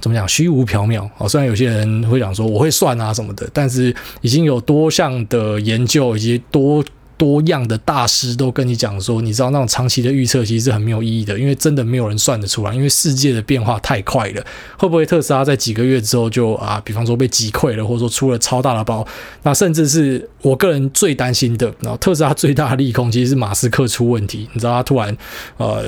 [0.00, 1.08] 怎么讲虚无缥缈。
[1.16, 6.84] 啊，虽然有些人会讲说我会算啊什么的，但是已经有多项的研究以及多。
[7.22, 14.44] 多样的大师都跟你讲说，你知道那种长期的预测其实是很没有意义的，因为真的没有人算得出来，因为世界的变化太快了。
[14.76, 19.06] 会不会特斯拉在几个月之后就啊，比方说被击溃了，或者说出了超大的包？
[19.44, 24.48] 那甚至是我个人最担心的，然后特斯拉最大的利空其实是马斯克出问题。
[24.52, 25.16] 你知道他突然
[25.58, 25.84] 呃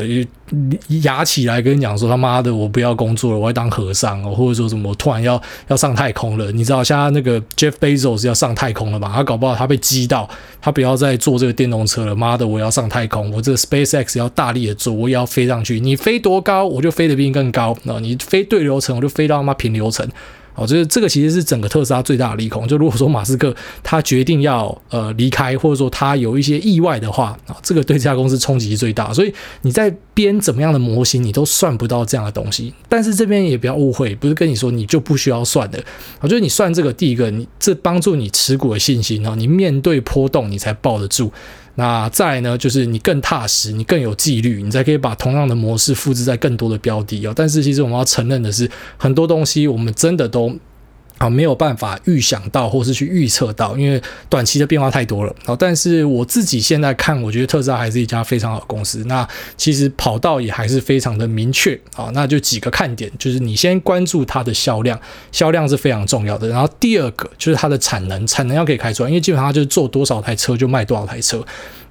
[1.02, 6.52] 牙起来跟你讲说他妈的我不要工作了，我要当和尚哦，或者说什么我突然要要上太空了？
[6.52, 9.10] 你知道现在那个 Jeff Bezos 要上太空了嘛？
[9.12, 10.28] 他搞不好他被激到，
[10.60, 11.14] 他不要再。
[11.24, 15.80] 坐这个电动车了，妈的，我要上太空，我这个 SpaceX 要大力的做，我也要飞上去。
[15.80, 17.74] 你飞多高，我就飞得比你更高。
[17.84, 20.06] 那你飞对流层，我就飞到他妈平流层。
[20.54, 22.66] 哦，就是这个其实是整个特斯拉最大的利空。
[22.68, 29.12] 就如果说马斯克他决定要呃离开，或者说他有一些意外的话，啊，这个对这家公司冲击最大。
[29.12, 32.72] 所以你在编怎么样的模型，你都算不到这样的东西。
[32.88, 35.82] 但是这边也不要误会，不是跟你说你就不需要算的。
[36.20, 41.32] 我觉得你算这个，第一个，你这帮助你持股的信心啊，你面对波动你才抱得住。
[41.76, 47.32] 那再呢，就是你更踏实，你更有纪律，你才可以把同样的模式复制在更多的标的哦。
[47.34, 50.56] 但是其实我们要承认的是，很多东西我们真的都。
[51.18, 55.34] 啊，没有办法预想到，或是去预测到，因为短期的变化太多了。
[55.44, 59.04] 啊，但是我自己现在看，我觉得特斯拉还是一家非常好的公司。
[59.06, 61.78] 那其实跑道也还是非常的明确。
[61.96, 64.98] 啊，那就几个看点，就是你先关注它的销量，
[65.30, 66.48] 销量是非常重要的。
[66.48, 71.44] 然后第二个就是它的产能，产能要可以开出来，因为基本上就是做多少台车就卖多少台车。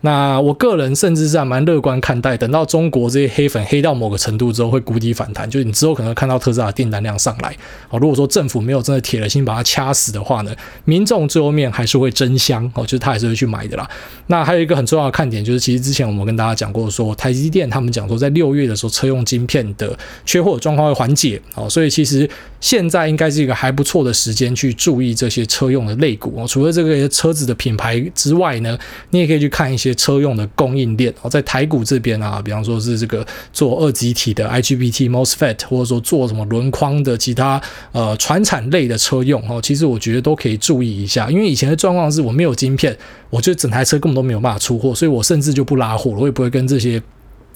[0.06, 7.56] 那我个人甚至是还蛮乐观看待，等到中国这些黑粉黑到某个程度之后，会谷底反弹，就是你之后可能看到特斯拉的订单量上来。
[7.90, 13.90] 啊，如果说政府没有真的铁了心把它掐死的话呢，民众最后面还是会争相哦，就是他还是会去买的啦。
[14.28, 26.48] 那还有一个很重要的看点，就是其实之前我们跟大家讲过说，台积电他们讲说，在六月的时候车用晶片的缺货状况会缓解哦，所以其实现在应该是一个还不错的时间去注意这些车用的类股哦。
[26.48, 28.78] 除了这个车子的品牌之外呢，
[29.12, 29.94] 你也可以去看一些。
[30.04, 37.62] 车用的供应链哦，在台股这边啊，比方说是这个做二极体的 IGBT MOSFET，或者说做什么轮框的其他
[37.94, 42.98] 呃传产类的车用哦，其实我觉得都可以注意一下，因为以前的状况是我没有晶片，
[43.30, 47.02] 我就整台车根本都没有办法出货，所以我甚至就不拉货了，我也不会跟这些。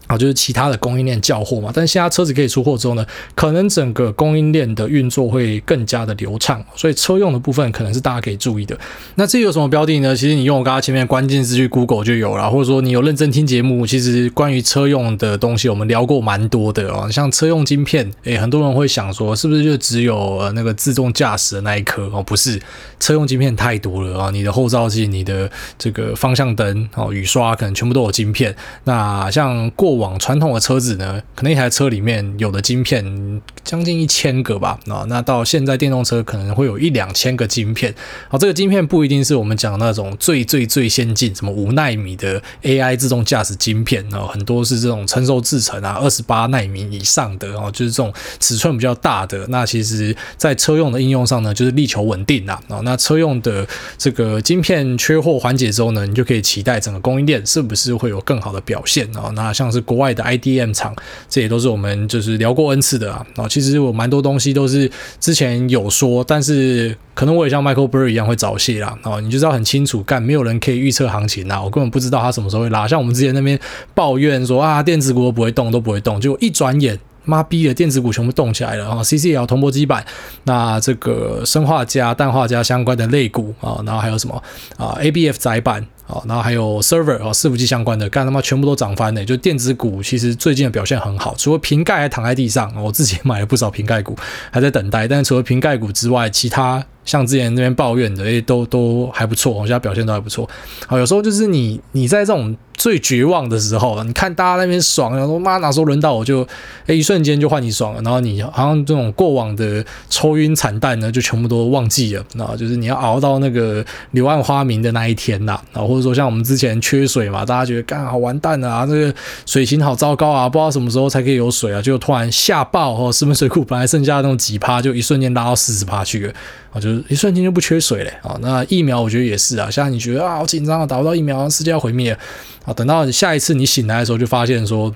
[0.08, 8.78] 啊，就是其他的供应链叫货嘛，但现在车子可以出货之后呢，可能整个供应链的运作会更加的流畅，所以车用的部分可能是大家可以注意的。
[9.16, 10.16] 那至于有什么标的呢？
[10.16, 17.10] 其实你用我刚刚前面关键字去 Google 就有了，或者说你有认真听节目，其实关于车用的东西我们聊过蛮多的哦。
[17.12, 22.24] 像车用晶片，诶，很多人会想说，是不是就只有呃那个自动驾驶的那一颗哦？
[22.24, 22.62] 不是，
[23.00, 28.56] 车用晶片太多了啊，你的后照镜、你的这个方向灯哦、雨刷，可能全部都有晶片。
[28.86, 37.94] 那像过往传统的车子呢，可能一台车里面有的晶片将近一千个吧，啊，那到现在电动车可能会有一两千个晶片，
[38.30, 59.32] 好，这个晶片不一定是我们讲那种最最最先进，什么五纳米的 AI 自动驾驶晶片，啊，很多是这种成熟制程啊，二十八纳米以上的，哦，就是这种尺寸比较大的，那其实在车用的应用上呢，就是力求稳定啊，啊，那车用的这个晶片缺货缓解之后呢，你就可以期待整个供应链是不是会有更好的表现啊？
[59.36, 60.94] 那像是国外的 IDM 厂，
[61.30, 63.26] 这也都是我们就是聊过 N 次的啊。
[63.38, 68.96] 啊，其实我蛮多东西都是之前有说，但是可能我也像 Michael Burry 一样会早泄啦。
[69.04, 72.86] 啊，你就知道很清楚，干没有人可以预测行情啊，我根本不知道它什么时候会拉。
[72.86, 73.58] 像我们之前那边
[73.96, 77.00] 抱怨说啊，电子股都不会动，都不会动，就一转眼。
[77.30, 80.06] 妈逼的电子股全部动起来了啊！CCL 铜箔基板，
[80.46, 84.42] 那这个砷化镓、氮化镓相关的类股啊，然后还有什么
[84.78, 89.24] 啊？ABF 载板啊，然后还有 server 啊，伺服器相关的，干他妈全部都涨翻了。
[89.24, 94.18] 就电子股其实最近的表现很好，除了瓶盖还躺在地上，我自己买了不少瓶盖股，
[94.52, 95.08] 还在等待。
[95.08, 96.84] 但是除了瓶盖股之外，其他。
[97.08, 100.48] 像之前那边抱怨的，诶，都都还不错，我现在表现都还不错。
[100.86, 106.46] 好，有时候就是你你在这种最绝望的时候，你看大家那边爽，然后说妈哪时候轮到我就，
[106.86, 112.24] 诶，一瞬间就换你爽了，然后你好像这种过往的抽晕惨淡呢，就全部都忘记了。
[112.36, 119.14] 那就是你要熬到那个柳暗花明的那一天呐，啊，或者说像我们之前缺水嘛，大家觉得干好完蛋了啊，这个
[119.46, 126.34] 水情好糟糕啊，不知道什么时候才可以有水啊，就突然下爆哦，石门水库本来剩下那种几趴，就一瞬间拉到四十趴去了。
[126.80, 128.38] 就是一瞬间就不缺水了啊！
[128.42, 132.18] 那疫苗我觉得也是啊，现在你觉得啊好紧张啊，打不到疫苗，世界要毁灭
[132.66, 132.74] 啊！
[132.74, 134.94] 等到下一次你醒来的时候，就发现说。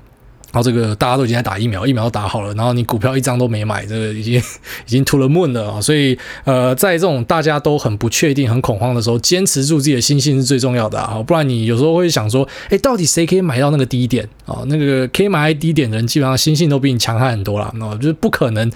[0.53, 5.79] 然后这个大家都已经在打疫苗，疫苗都打好了，然后你股票一张都没买，这个已经已经 to the moon 了啊！
[5.79, 11.23] 所以呃，在这种大家都很不确定、很恐慌的时候，坚持住自己的心性是最重要的啊！
[11.25, 14.61] 不然你有时候会想说，哎，到底谁可以买到那个低点啊？
[14.67, 17.71] 那个可以买低点的人，基本上心性都比你强悍很多啦。
[17.75, 18.69] 那就是不可能，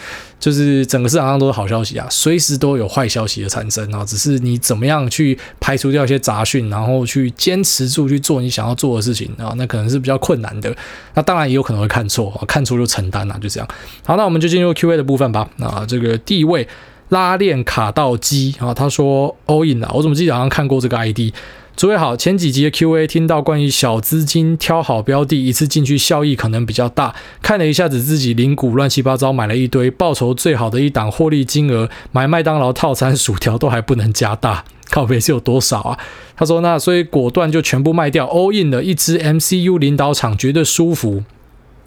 [0.46, 4.06] 就是整个市场上都是好消息啊，随时都有坏消息的产生啊！
[4.06, 9.54] 只是你怎么样去排除掉一些杂讯，然后去坚持住去做你想要做的事情啊？
[9.58, 10.72] 那可能是比较困难的。
[11.16, 11.66] 那当然也有。
[11.66, 13.68] 可能会看错啊，看错就承担了，就这样。
[14.06, 15.50] 好，那我们就进入 Q&A 的部分吧。
[15.60, 16.68] 啊，这个第一位
[17.10, 21.34] 拉链卡到机啊，他说 All in 啊，我怎么记得好像看过这个 ID？
[21.76, 27.14] 诸位好，前几集的 Q&A 听到关于小资金挑好标的，一次进去效益可能比较大。
[27.42, 34.64] 看了一下子自己零股乱七八糟买了一堆，报酬最好的一档获利金额，买麦当劳套餐薯条都还不能加大。
[34.90, 36.00] 靠北是有多少啊？
[36.38, 41.26] 他说那所以果断就全部卖掉，All in 了一支 MCU 领导厂，觉得舒服。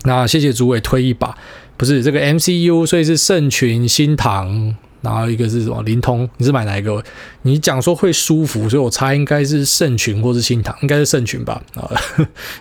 [0.03, 1.35] 那谢谢诸位推一把，
[1.79, 4.77] 不是这个 MCU，所以是盛群、新唐。
[5.01, 6.29] 然后一个是什么灵通？
[6.39, 7.01] 你是买哪一个？
[7.49, 11.61] 你讲说会舒服，所以我猜应该是肾群或是新唐，应该是肾群吧？
[11.75, 11.89] 啊，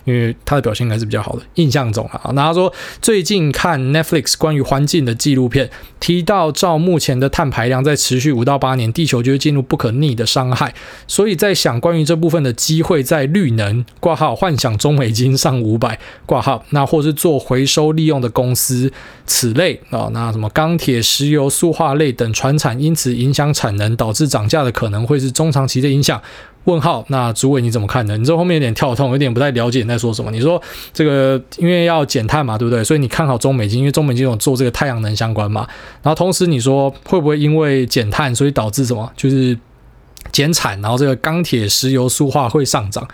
[0.05, 2.31] 因为它的表现应该是比较好的，印象中啊。
[2.33, 2.71] 那他说
[3.01, 5.69] 最近看 Netflix 关于环境的纪录片，
[5.99, 10.73] 提到照目前的碳排量在持续五到八年，地球就会进入不可逆的伤害。
[11.05, 18.89] 所以在想关于这部分的机会，在绿能挂号，幻想中美金上五百挂号，那或是做回收利用的公司，
[19.25, 22.31] 此类啊，那什么钢铁、石油、塑化类等。
[22.37, 26.21] 传产因此影响产能，导致涨价的可能会是中长期的影响。
[26.65, 27.03] 问号？
[27.07, 28.15] 那诸位你怎么看呢？
[28.15, 30.29] 你这后面有点跳痛，有点不太了解你在说什么。
[30.29, 30.61] 你说
[30.93, 32.83] 这个因为要减碳嘛，对不对？
[32.83, 35.65] 所以你看好中美金，因为中美金有做这个太阳能相关嘛。
[36.03, 39.11] 然后同时你说会不会因为减碳，所以导致什么？
[39.17, 39.57] 就是
[40.31, 43.07] 减产，然后这个钢铁、石油、塑化会上涨。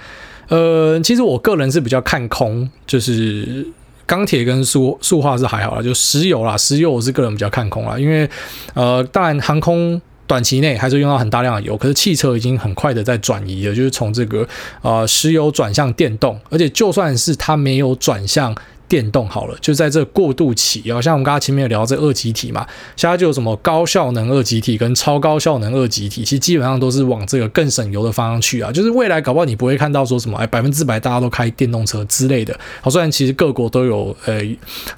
[0.50, 3.66] 呃，其实我个人是比较看空，就是。
[4.06, 8.30] 钢铁跟塑塑化是还好啦，就石油啦，石油我是个人比较看空啦，因为
[8.74, 14.48] 呃，当然航空短期内还是用到很大量的油，可是汽车已经很快的在转移了，就是从这个
[14.82, 18.56] 呃石油转向电动，而且就算是它没有转向。
[18.94, 22.64] 电动好了，就在这过渡期啊，像我们刚刚前面有聊这二极体嘛，
[22.96, 28.72] 现在就有什么高效能二极体跟超高效能二极体，其实基本上都是往这个更省油的方向去啊。
[28.72, 32.56] 就是未来搞不好你不会看到说什么哎百分之百大家都开电动车之类的。
[32.82, 34.36] 好，虽然其实各国都有呃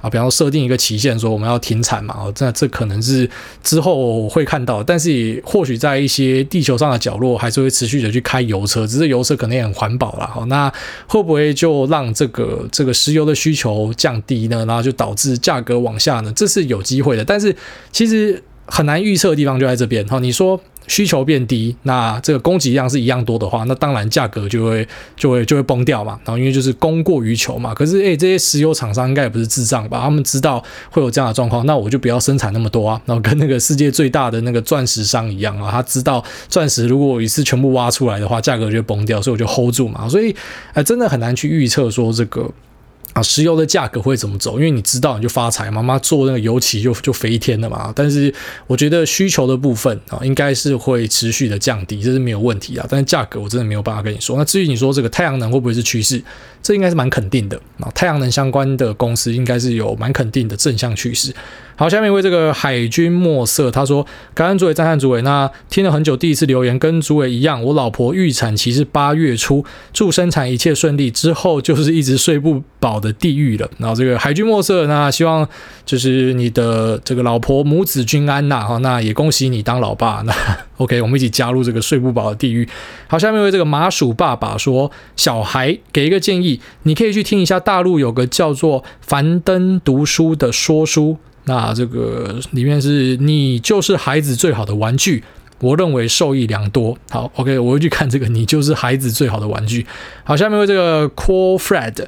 [0.01, 3.29] 啊，比方说设定一个期限说我们要停产嘛，哦，这这可能是
[3.63, 10.29] 之后会看到，但是也或许在一些地球上的角落还是会持续的去开油车，只是油车可能也很环保啦。
[10.33, 10.69] 好，那
[11.07, 17.23] 会不会就让这个这个石油的需求降低呢，然后就导致价格往下呢，这是有机会的。
[17.23, 17.55] 但是
[17.91, 20.19] 其实很难预测的地方就在这边哈。
[20.19, 26.19] 你说需求变低，那这个供给量是一样多的话，那当然价格就会就会就会崩掉嘛。
[26.23, 27.73] 然后因为就是供过于求嘛。
[27.73, 29.99] 可是诶，这些石油厂商应该也不是智障吧？
[30.01, 33.01] 他们知道会有这样的状况，那我就不要生产那么多啊。
[33.07, 40.07] 然后跟那个世界最大的那个钻石商一样啊，他知道钻石如果一次全部挖出来的话，价格就崩掉，所以我就 hold 住嘛。
[40.07, 40.35] 所以
[40.73, 42.51] 呃，真的很难去预测说这个。
[43.15, 44.59] 啊，石油的价格会怎么走？
[44.59, 47.93] 因为你知道你就发财，妈妈做那个油漆就就飞天了嘛。
[47.95, 48.33] 但是
[48.67, 52.85] 我觉得需求的部分啊，应该是会持续的降低，这是没有问题啊。
[52.89, 54.35] 但是价格我真的没有办法跟你说。
[54.37, 56.21] 那至于你说这个太阳能会不会是趋势，
[56.61, 57.89] 这应该是蛮肯定的啊。
[57.95, 61.33] 太阳能相关的公司应该是有蛮肯定的正向趋势。
[61.77, 65.21] 好，下面一位这个海军墨色，他说：“感恩主委，赞叹主委。
[65.23, 71.11] 那听了很久，第一次留言，跟主委一样，我老婆预产期是八月初，祝生产一切顺利。
[71.11, 73.69] 之后就是一直睡不饱的地狱了。
[73.77, 75.47] 然后这个海军墨色，那希望
[75.85, 78.61] 就是你的这个老婆母子均安呐。
[78.61, 80.23] 哈，那也恭喜你当老爸。
[80.25, 80.33] 那
[80.77, 82.67] OK，我们一起加入这个睡不饱的地狱。
[83.07, 95.23] 好，下面为这个麻薯爸爸说，小孩给一个建议，你可以去听一下大陆有个叫做樊登读书的说书。”那这个里面是你就是孩子最好的玩具，
[95.59, 96.97] 我认为受益良多。
[97.11, 99.85] 好，OK，我会去看这个，你就是孩子最好的玩具。
[100.23, 102.03] 好，下面为这个 Call Fred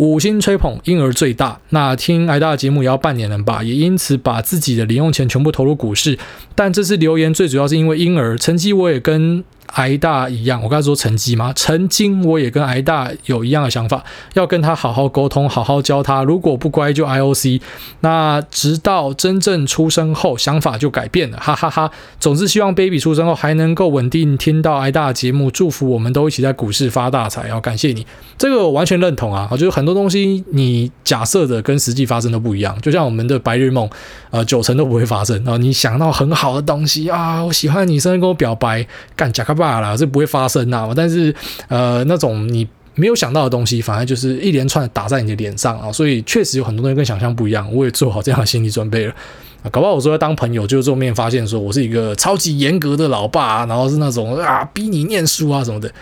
[0.00, 1.60] 五星吹捧，婴儿最大。
[1.68, 6.18] 那听挨大的节目也要半年了吧，也因此把自己的零用钱全部投入股市。
[6.54, 9.44] 但这次留言最主要是因为婴儿成绩，我也跟。
[9.74, 11.52] 挨大一样，我刚才说成绩吗？
[11.54, 14.04] 曾经我也跟挨大有一样的想法，
[14.34, 16.22] 要跟他好好沟通，好好教他。
[16.22, 17.60] 如果不乖就 IOC。
[18.00, 21.90] 那直到真正出生后，想法就改变了，哈哈哈。
[22.18, 27.48] 总之，希望 baby 出生后还能够稳定听到挨大节目，祝福我们都一起在股市发大财。
[27.48, 28.06] 要感谢你，
[28.38, 29.48] 这个我完全认同啊。
[29.50, 33.88] 我觉得很多东西你假设的跟实际发生都不一样，就像我们的白日梦，
[34.30, 35.56] 呃，九成都不会发生啊。
[35.56, 40.90] 你想到很好的东西啊，我喜欢你，生日跟我表白，干假罢了，这不会发生呐。
[40.96, 41.32] 但是，
[41.68, 45.92] 呃，那种你没有想到的东西，反而就是一连串的打在你的脸上啊。
[45.92, 47.72] 所以，确实有很多东西跟想象不一样。
[47.72, 49.14] 我也做好这样的心理准备了
[49.62, 49.70] 啊。
[49.70, 55.92] 搞不好我说要当朋友，就后面发现说我是一个超级严格的老爸，然后是那种啊逼你念书啊什么的。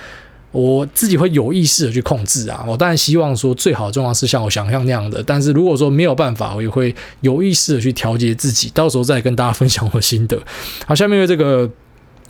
[0.51, 2.65] 我自己会有意识的去控制啊。
[2.67, 10.41] 我当然希望说最好的状况是像我想象那样的，但是如果说没有办法，我也会有意识的去调节自己，到时候再跟大家分享我的心得。
[10.87, 11.71] 好，下面的这个。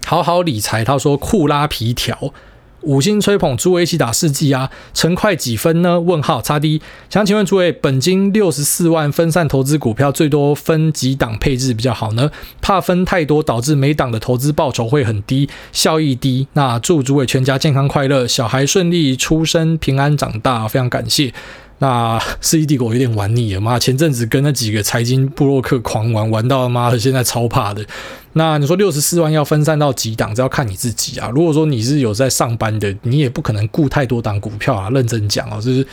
[0.08, 2.32] 好好理财，他说酷拉皮条
[2.80, 6.00] 五星吹捧，诸位一起打世纪啊，成快几分呢？
[6.00, 6.80] 问号差 D，
[7.10, 12.30] 想请问诸位，本金六十四万，分散投资股票，最多分几档配置比较好呢？
[12.62, 16.48] 怕分太多导致每档的投资报酬会很低，效益低。
[16.54, 21.34] 那祝诸位全家健康快乐，小孩顺利出生，平安长大，非常感谢。
[21.80, 27.84] 那世纪帝国有点玩腻了，妈，前阵子跟那几个财经部落客狂玩，玩到妈的现在超怕的。
[28.32, 31.30] 那你说六十四万要分散到几档，这要看你自己啊。
[31.32, 34.90] 如果说你是有在上班的，你也不可能顾太多档股票啊。
[34.90, 35.86] 认真讲啊，就是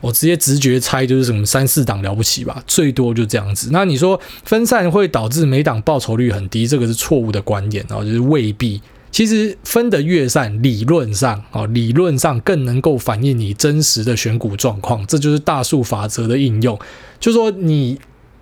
[0.00, 3.68] 我直接直觉猜，就是什么三四档了不起吧，最多就这样子。
[3.70, 8.80] 那你说分散会导致每档报酬率很低，这个是错误的观点啊，就是未必。
[9.10, 16.78] 其实分得越散，理论上啊，理论上更能够反映你真实的选股状况，这就是大数法则的应用。
[17.18, 17.98] 就说你。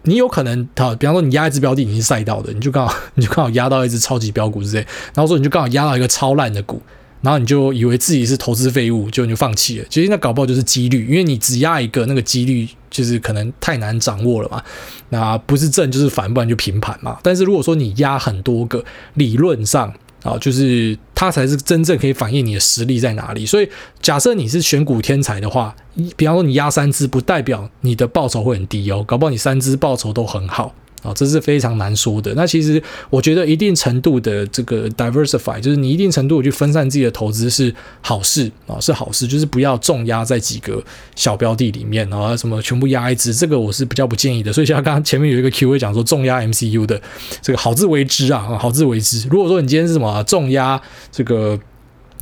[0.08, 6.80] 你有可能，好，比方说你压一只标的，你是赛道的，你就刚好， 你就刚好压到一只超级标股之类，然后说你就刚好压到一个超烂的股，
[7.22, 9.86] 然后你就以为自己是投资废物，就你就放弃了。
[9.90, 14.62] 其实那搞不好就是几率，因为你只压一个，那个几率就是可能太难掌握了嘛。
[15.08, 17.18] 那不是正就是反，不然就平盘嘛。
[17.24, 19.92] 但是如果说你压很多个，理论上。
[20.26, 23.46] 啊，就是它才是真正可以反映你的实力在哪里。
[23.46, 23.68] 所以，
[24.02, 25.74] 假设你是选股天才的话，
[26.16, 30.74] 比方说你压三只，不代表你的报酬会很低哦，搞不好你三只报酬都很好。
[31.02, 32.32] 啊，这是非常难说的。
[32.34, 39.26] 那其实我觉得一定程度的这个 diversify，就是你一定程度去分散自己的投资是好事啊，是好事。
[39.26, 40.82] 就是不要重压在几个
[41.14, 44.52] 小标的里面啊，什么全部压一支，这个我是比较不建议的。
[44.52, 47.00] 所以像刚刚前面有一个 Q&A 讲说重压 MCU 的
[47.40, 49.28] 这个好自为之啊，好自为之。
[49.28, 50.80] 如果说你今天是什么重压
[51.12, 51.58] 这个。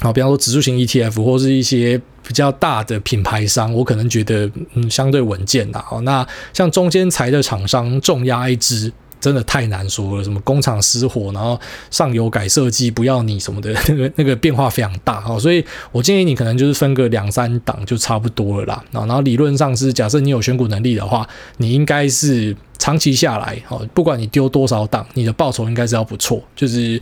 [0.01, 5.83] 好，比方说指数型 ETF 或是一些比较大的品牌商，我可能觉得嗯相对稳健呐。
[5.87, 10.25] 好，那像中间材的厂商重压一支，真的太难说了。
[10.25, 11.59] 什么工厂失火，然后
[11.91, 15.21] 上游改设计不要你什么的， 那个那个变化非常大。
[15.21, 18.85] 好，所以我建议你可能就是分个两三档就差不多了啦。
[18.91, 21.27] 然后理论上是假设你有选股能力的话，
[21.59, 27.01] 你应该是长期下来，哦，不管你丢多少档，你的报酬应该是要不错，就是。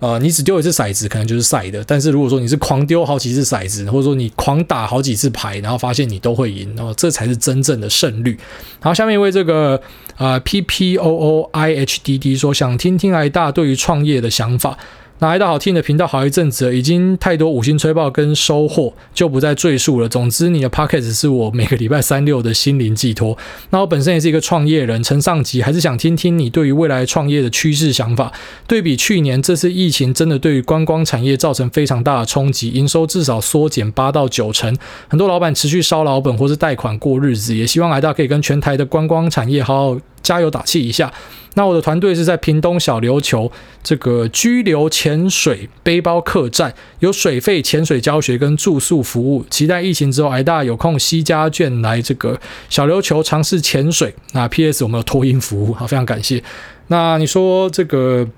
[0.00, 1.84] 呃，你只丢一次骰子，可能就是赛的。
[1.84, 8.36] 但是如果说你是狂丢好几次骰子，或者说你狂打好几次牌，然后发现你都会赢，然后这才是真正的胜率。
[8.80, 9.80] 好，下面一位这个
[10.16, 14.76] 呃 P P O O I H D D 说，想听听来大对于创业的想法。
[15.22, 20.08] 那爱大好听的频道好一阵子，已经太多五星吹爆跟收获，就不再赘述了。
[20.08, 23.36] 总之，你的 p o c k e t 是我每个礼拜三六的心灵寄托。
[23.68, 28.32] 那我本身也是一个创业人，承上级还是想听听你对于未来创业的趋势想法。
[28.66, 34.74] 对比去年，这次疫情真的对于观光产业造成非常大的冲击，营收至少缩减八到九成，
[35.06, 37.54] 很多老板持续烧老本或是贷款过日子。
[37.54, 41.12] 也希望爱大可以跟全台的观光产业好好加油打气一下。
[41.54, 43.50] 那我的团队是在屏东小琉球
[43.82, 49.44] 这个居留潜水背包客栈，有水费、潜水教学跟住宿服务。
[49.50, 54.14] 期待疫情之后，挨大有空携家眷来这个小琉球尝试潜水。
[54.32, 56.42] 那 PS 我们有托音服务，好，非常感谢。
[56.86, 58.28] 那你说这个？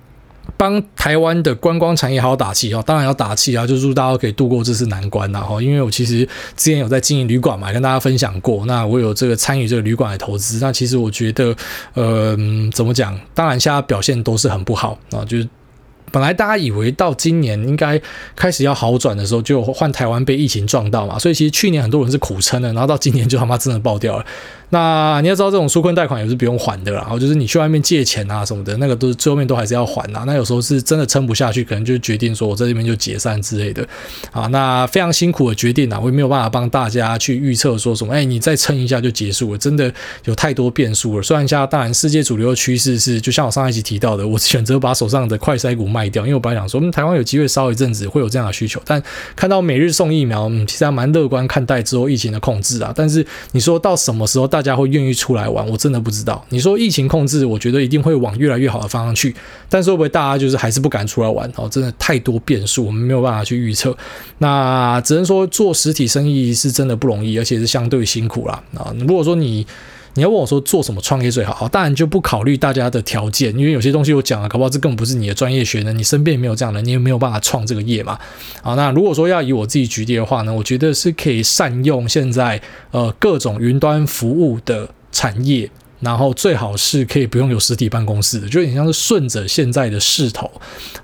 [0.56, 2.82] 帮台湾的观光产业好好打气哦！
[2.86, 5.40] 当然要打气啊，就祝大家可以度过这次难关呐！
[5.40, 6.26] 哈，因为我其实
[6.56, 8.66] 之前有在经营旅馆嘛，跟大家分享过。
[8.66, 10.58] 那我有这个参与这个旅馆的投资。
[10.60, 11.54] 那其实我觉得，
[11.94, 12.36] 呃，
[12.72, 13.18] 怎么讲？
[13.34, 15.48] 当然现在表现都是很不好啊，就是。
[16.10, 17.98] 本来大家以为到今年应该
[18.36, 24.26] 开始要好转的时候，就换台湾被疫情撞到嘛，所以其实去年很多人是苦撑的，然后到今年就他妈真的爆掉了。
[24.72, 30.24] 那你要知道，这种纾困贷款也是不用还的啦，然后就是你去外面借钱啊什么的，那个都是最后面都还是要还呐。
[30.26, 33.86] 那有时候是真的撑不下去，可能就决定说我在这边就解散之类的
[34.30, 34.46] 啊。
[34.46, 39.92] 那非常辛苦的决定啊，我也没有办法帮大家去预测说什么，哎，你再撑一下就结束了，真的
[40.24, 41.22] 有太多变数了。
[41.22, 49.02] 虽然现在当然世界主流的趋势是，就像我上一集提到的，我选择把手上的快筛股卖掉，因为我本来想说，我们台湾有机会烧一阵子会有这样的需求，但
[49.36, 52.90] 看到每日送疫苗，嗯，其实还蛮乐观看待之后疫情的控制啊。
[52.96, 56.44] 但是你说到什么时候大大家会愿意出来玩，我真的不知道。
[56.50, 59.34] 你说疫情控制，我觉得一定会往越来越好的方向去，
[59.68, 61.50] 但是会不会大家就是还是不敢出来玩？
[61.56, 63.96] 哦，真的太多变数，我们没有办法去预测。
[64.38, 68.62] 那只能说做实体生意是真的不容易，而且是相对辛苦啦。
[68.76, 69.66] 啊，如果说你。
[70.14, 71.54] 你要问我说做什么创业最好？
[71.54, 78.18] 好，当然就不考虑大家的条件，因为有些东西我讲了，搞不好这根本不是你的专业学能，你身边也没有这样的，你也没有办法创这个业嘛。
[78.60, 82.60] 好，那如果说要以我自己举例的话呢，我觉得是可以善用现在
[82.90, 90.50] 呃各种云端服务的产业，然后最好是可以不用有实体办公室的，就有点像是顺着现在的势头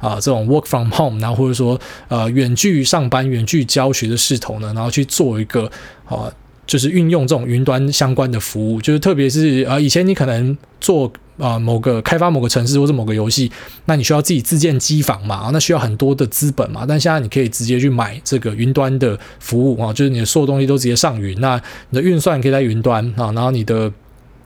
[0.01, 5.71] 啊，这种 work from home，然后或者说呃远距上班、远距教学的势头呢，然后去做一个
[6.05, 6.31] 啊。
[6.69, 13.51] 就是运用这种云端相关的服务，就是特别是呃，以前你可能做啊、某个开发某个城市或者某个游戏，
[13.87, 16.85] 那你需要自己自建机房嘛，那需要很多的资本嘛。
[16.87, 21.61] 但现在你可以直接去买这个云端的服务啊，就是你的所有东西都直接上云，那
[21.91, 23.91] 你的运算可以在云端啊，然后你的。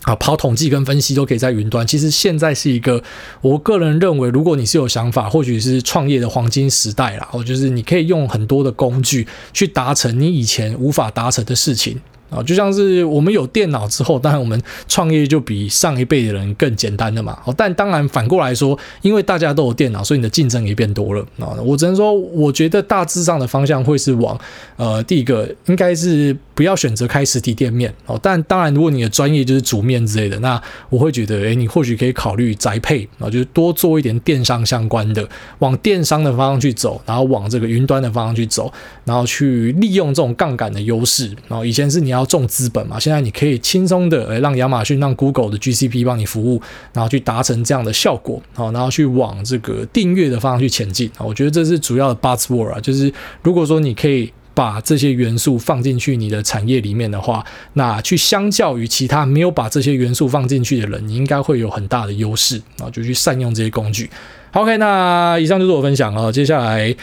[0.05, 1.87] 啊，跑统计跟分析都可以在云端。
[1.87, 3.01] 其实现在是一个，
[3.41, 7.29] 我个人认为，如果你是有想法，或许是创业的黄金时代啦。
[7.31, 12.01] 哦，就是你可以用很多的工具去达成你以前无法达成的事情。
[12.33, 17.39] 啊，就像是我们有电脑之后，当然我们创业就比上一辈的人更简单的嘛。
[17.45, 21.21] 哦，但当然反过来说，因为大家都有电脑，所以你的竞争也变多了。
[21.39, 24.39] 啊，我只能说，我觉得大致上的方向会是往，
[24.77, 26.37] 呃，第一个应该是。
[26.55, 30.61] 不要选择开实体店面哦，但当然，如果你的专业就是煮面之类的，那
[30.91, 35.27] 我会觉得，诶，你或许可以考虑宅配啊，就是多做一点电商相关的，
[35.61, 38.71] 往电商的方向去走，然后往这个云端的方向去走，
[39.07, 41.35] 然后去利用这种杠杆的优势。
[41.49, 46.61] 然后以前是你要重资本嘛，现在你可以轻松的诶让亚马逊、让 Google 的 GCP 帮你服务，
[46.93, 51.25] 然后去达成这样的效果，好，然后去往这个订阅的方向去前进啊。
[51.25, 53.13] 我觉得这是主要的 buzzword 啊，就是
[53.43, 54.33] 如果说你可以。
[54.55, 57.43] 把这些元素放进去你的产业里面的话，
[57.73, 64.11] 那去相较于其他没有把这些元素放进去的人，你应该会有很大的优势啊，就去善用这些工具。
[64.53, 66.95] ，OK，那以上就是我分享啊，接下来。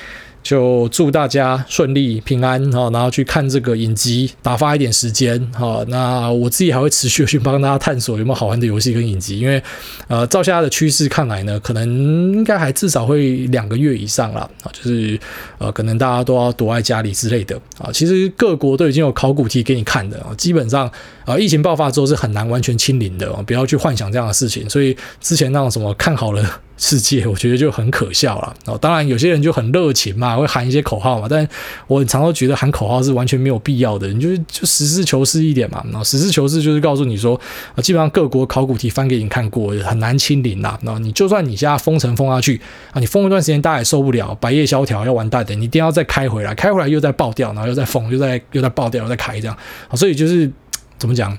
[0.42, 5.84] 就祝大家顺利平安哈，然后去看这个影集，打发一点时间哈。
[5.88, 9.62] 那我自己还会持续去帮大家探索有没有好玩的游戏跟影集，因为
[10.08, 14.72] 呃，照现在的趋势看来呢，可能应该还至少会两个月以上了啊。
[14.72, 15.20] 就是
[15.58, 17.92] 呃，可能大家都要躲在家里之类的啊。
[17.92, 20.90] 其实各国都已经有考古题给你看的啊，基本上
[21.26, 24.70] 啊，疫情爆发之后是很难完全清零的啊，不要去幻想这样的事情。
[24.70, 26.62] 所以之前那种什么看好了。
[26.82, 31.46] 世界我觉得就很可笑了哦，当然有些人就很热情嘛，会喊一些口号嘛，但
[31.88, 35.84] 我很常都觉得喊口号是完全没有必要的，你就是就实事求是一点嘛。
[35.92, 37.40] 那实事求是就是告诉你说，
[37.76, 40.80] 啊基本上各国考古题翻给你看过，很难清零啦。
[40.84, 42.60] 那你就算你现在封城封下去
[42.94, 49.58] 啊，你封一段时间大家也受不了，百业萧条要完蛋的，你一定要再开回来，开回来又再爆掉，然后又再封，又再又再爆掉，再开这样
[49.90, 50.50] 啊，所以就是
[50.98, 51.38] 怎么讲？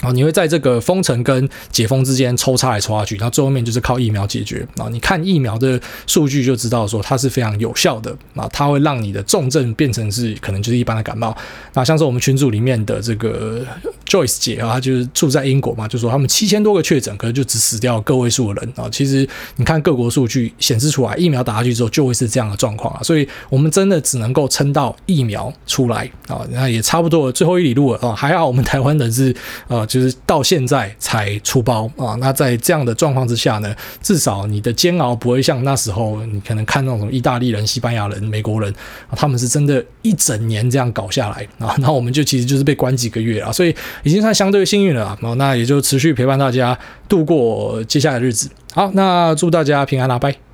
[0.00, 4.88] 啊，你会在这个封城跟解封之间抽插来抽下去，然后最后面就是靠疫苗解决啊。
[4.90, 11.34] 你看疫苗的数据就知道说它是非常有效的啊，它会让你的重症变成是可能就是一般的感冒。
[11.72, 13.64] 那像是我们群组里面的这个
[14.06, 18.88] Joyce 姐啊，她就是住在英国嘛，就说他们七千多个确诊，可能就只死掉个位数的人啊。
[18.90, 19.26] 其实
[19.56, 23.02] 你看各国数据显示出来，疫苗打下去之后就会是这样的状况啊。
[23.02, 28.14] 所以我们真的只能够撑到疫苗出来啊，那也差不多，最后一里路了啊。
[28.14, 29.34] 还好我们台湾人是
[29.68, 29.83] 呃。
[29.86, 38.72] 就是到现在才出包啊，那在这样的状况之下呢，至少你的煎熬不会像那时候你可能看那种意大利人、西班牙人、美国人，
[39.16, 46.78] 他们是真的一整年这样搞下来啊，那我们就其实就是被关几个月啊，所以已经算相对幸运了啊，那也就持续陪伴大家
[47.08, 48.48] 度过接下来的日子。
[48.72, 50.53] 好，那祝大家平安啦，拜。